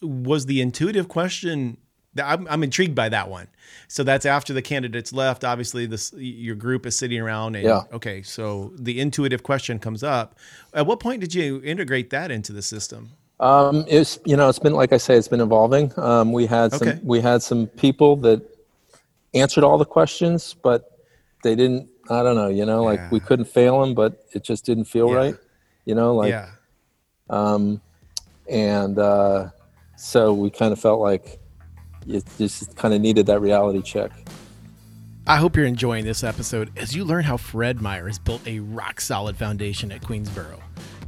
was 0.03 0.47
the 0.47 0.61
intuitive 0.61 1.09
question 1.09 1.79
I'm, 2.23 2.47
I'm 2.49 2.63
intrigued 2.63 2.95
by 2.95 3.09
that 3.09 3.29
one 3.29 3.49
so 3.89 4.03
that's 4.05 4.25
after 4.27 4.53
the 4.53 4.63
candidates 4.63 5.13
left 5.13 5.45
obviously 5.45 5.87
this 5.87 6.13
your 6.17 6.55
group 6.55 6.87
is 6.87 6.97
sitting 6.97 7.21
around 7.21 7.57
and 7.57 7.65
Yeah. 7.65 7.83
okay 7.93 8.23
so 8.23 8.73
the 8.77 9.01
intuitive 9.01 9.43
question 9.43 9.79
comes 9.79 10.03
up 10.03 10.39
at 10.73 10.87
what 10.87 11.01
point 11.01 11.21
did 11.21 11.35
you 11.35 11.61
integrate 11.65 12.11
that 12.11 12.31
into 12.31 12.53
the 12.53 12.63
system 12.63 13.11
Um, 13.41 13.85
it's 13.89 14.19
you 14.25 14.37
know 14.37 14.49
it's 14.49 14.61
been 14.61 14.75
like 14.75 14.93
I 14.93 14.99
say 14.99 15.17
it's 15.17 15.29
been 15.29 15.41
evolving. 15.41 15.93
Um, 15.99 16.33
we 16.33 16.47
had 16.47 16.73
some 16.73 16.89
Okay. 16.89 17.01
we 17.03 17.21
had 17.21 17.43
some 17.43 17.67
people 17.67 18.15
that 18.27 18.41
answered 19.35 19.65
all 19.65 19.77
the 19.77 19.85
questions, 19.99 20.55
but 20.55 20.81
they 21.43 21.57
didn't. 21.57 21.89
I 22.09 22.23
don't 22.23 22.37
know. 22.37 22.49
You 22.49 22.65
know, 22.65 22.85
like 22.85 23.11
we 23.11 23.19
couldn't 23.19 23.47
fail 23.47 23.81
them, 23.81 23.93
but 23.95 24.25
it 24.33 24.45
just 24.45 24.65
didn't 24.65 24.85
feel 24.85 25.09
Yeah. 25.11 25.17
right. 25.23 25.37
You 25.85 25.95
know, 25.97 26.15
like 26.15 26.31
yeah 26.31 26.51
and 28.49 28.99
uh, 28.99 29.49
so 29.97 30.33
we 30.33 30.51
kind 30.51 30.73
of 30.73 30.79
felt 30.81 31.01
like 31.01 31.39
it 32.09 32.25
just 32.39 32.77
kind 32.77 32.95
of 32.95 33.01
needed 33.01 33.27
that 33.27 33.41
reality 33.41 33.83
check. 33.83 34.11
I 35.27 35.37
hope 35.37 35.57
you're 35.57 35.65
enjoying 35.65 36.05
this 36.05 36.23
episode 36.23 36.71
as 36.77 36.95
you 36.95 37.05
learn 37.05 37.25
how 37.25 37.39
Fred 37.39 37.81
Meyer 37.81 38.07
has 38.09 38.19
built 38.19 38.47
a 38.47 38.61
rock 38.61 39.01
solid 39.01 39.37
foundation 39.37 39.91
at 39.91 40.03
Queensboro. 40.03 40.61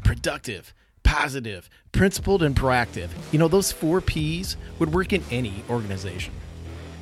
Productive, 0.05 0.73
positive, 1.03 1.69
principled, 1.93 2.43
and 2.43 2.57
proactive. 2.57 3.11
You 3.31 3.39
know, 3.39 3.49
those 3.49 3.73
four 3.73 4.01
P's 4.01 4.57
would 4.79 4.95
work 4.95 5.13
in 5.13 5.23
any 5.31 5.63
organization. 5.69 6.33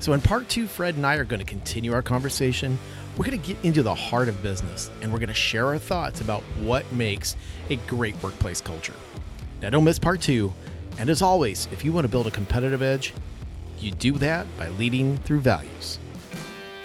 So, 0.00 0.12
in 0.12 0.20
part 0.20 0.48
two, 0.48 0.66
Fred 0.66 0.96
and 0.96 1.07
I 1.07 1.14
are 1.14 1.24
going 1.24 1.38
to 1.38 1.46
continue 1.46 1.92
our 1.92 2.02
conversation. 2.02 2.78
We're 3.16 3.26
going 3.26 3.40
to 3.40 3.46
get 3.46 3.64
into 3.64 3.85
the 3.85 3.94
heart 3.94 4.28
of 4.28 4.42
business 4.42 4.90
and 5.00 5.12
we're 5.12 5.20
going 5.20 5.28
to 5.28 5.35
share 5.35 5.66
our 5.66 5.78
thoughts 5.78 6.20
about 6.20 6.42
what 6.61 6.90
makes 6.92 7.37
a 7.70 7.76
great 7.76 8.20
workplace 8.22 8.61
culture. 8.61 8.92
Now, 9.62 9.70
don't 9.70 9.85
miss 9.85 10.00
part 10.00 10.20
two. 10.20 10.52
And 10.98 11.09
as 11.09 11.22
always, 11.22 11.68
if 11.72 11.85
you 11.85 11.92
want 11.92 12.04
to 12.04 12.09
build 12.09 12.26
a 12.26 12.30
competitive 12.30 12.83
edge, 12.83 13.14
you 13.78 13.90
do 13.90 14.12
that 14.12 14.46
by 14.56 14.68
leading 14.68 15.16
through 15.18 15.40
values. 15.40 15.98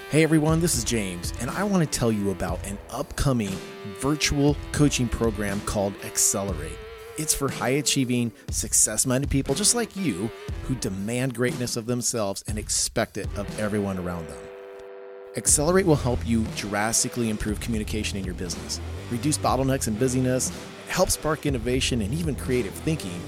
Hey 0.10 0.24
everyone, 0.24 0.60
this 0.60 0.76
is 0.76 0.84
James, 0.84 1.34
and 1.40 1.52
I 1.52 1.64
want 1.64 1.84
to 1.84 2.00
tell 2.00 2.12
you 2.12 2.32
about 2.32 2.66
an 2.66 2.78
upcoming 2.90 3.56
virtual 4.00 4.58
coaching 4.72 5.08
program 5.08 5.62
called 5.62 5.94
Accelerate. 6.04 6.78
It's 7.18 7.34
for 7.34 7.52
high 7.52 7.70
achieving, 7.70 8.32
success 8.50 9.06
minded 9.06 9.30
people 9.30 9.54
just 9.54 9.76
like 9.76 9.96
you 9.96 10.32
who 10.64 10.76
demand 10.76 11.36
greatness 11.36 11.76
of 11.76 11.86
themselves 11.86 12.44
and 12.48 12.58
expect 12.58 13.18
it 13.18 13.28
of 13.38 13.60
everyone 13.60 14.00
around 14.00 14.28
them. 14.28 14.40
Accelerate 15.38 15.86
will 15.86 15.96
help 15.96 16.20
you 16.28 16.46
drastically 16.56 17.30
improve 17.30 17.60
communication 17.60 18.18
in 18.18 18.24
your 18.24 18.34
business, 18.34 18.82
reduce 19.12 19.38
bottlenecks 19.38 19.88
and 19.88 20.00
busyness, 20.00 20.52
help 20.88 21.12
spark 21.12 21.46
innovation 21.46 22.02
and 22.02 22.14
even 22.14 22.36
creative 22.36 22.74
thinking, 22.74 23.22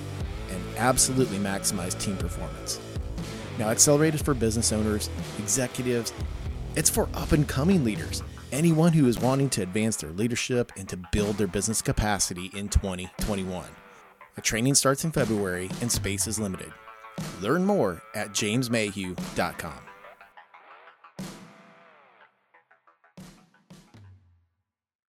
and 0.50 0.62
absolutely 0.78 1.38
maximize 1.38 2.00
team 2.00 2.18
performance. 2.18 2.80
Now, 3.62 3.70
Accelerate 3.70 4.16
is 4.16 4.24
for 4.24 4.34
business 4.34 4.72
owners, 4.72 5.08
executives, 5.38 6.14
it's 6.76 6.90
for 6.90 7.08
up 7.14 7.32
and 7.32 7.48
coming 7.48 7.84
leaders, 7.84 8.24
anyone 8.52 8.92
who 8.92 9.08
is 9.08 9.20
wanting 9.20 9.52
to 9.52 9.62
advance 9.62 9.98
their 9.98 10.10
leadership 10.10 10.72
and 10.78 10.90
to 10.90 10.98
build 11.12 11.38
their 11.38 11.46
business 11.46 11.80
capacity 11.80 12.50
in 12.56 12.70
2021. 12.70 13.64
The 14.34 14.42
training 14.42 14.74
starts 14.74 15.04
in 15.04 15.12
February 15.12 15.70
and 15.80 15.92
space 15.92 16.26
is 16.26 16.40
limited. 16.40 16.74
Learn 17.40 17.64
more 17.64 18.02
at 18.16 18.30
jamesmayhew.com. 18.30 19.91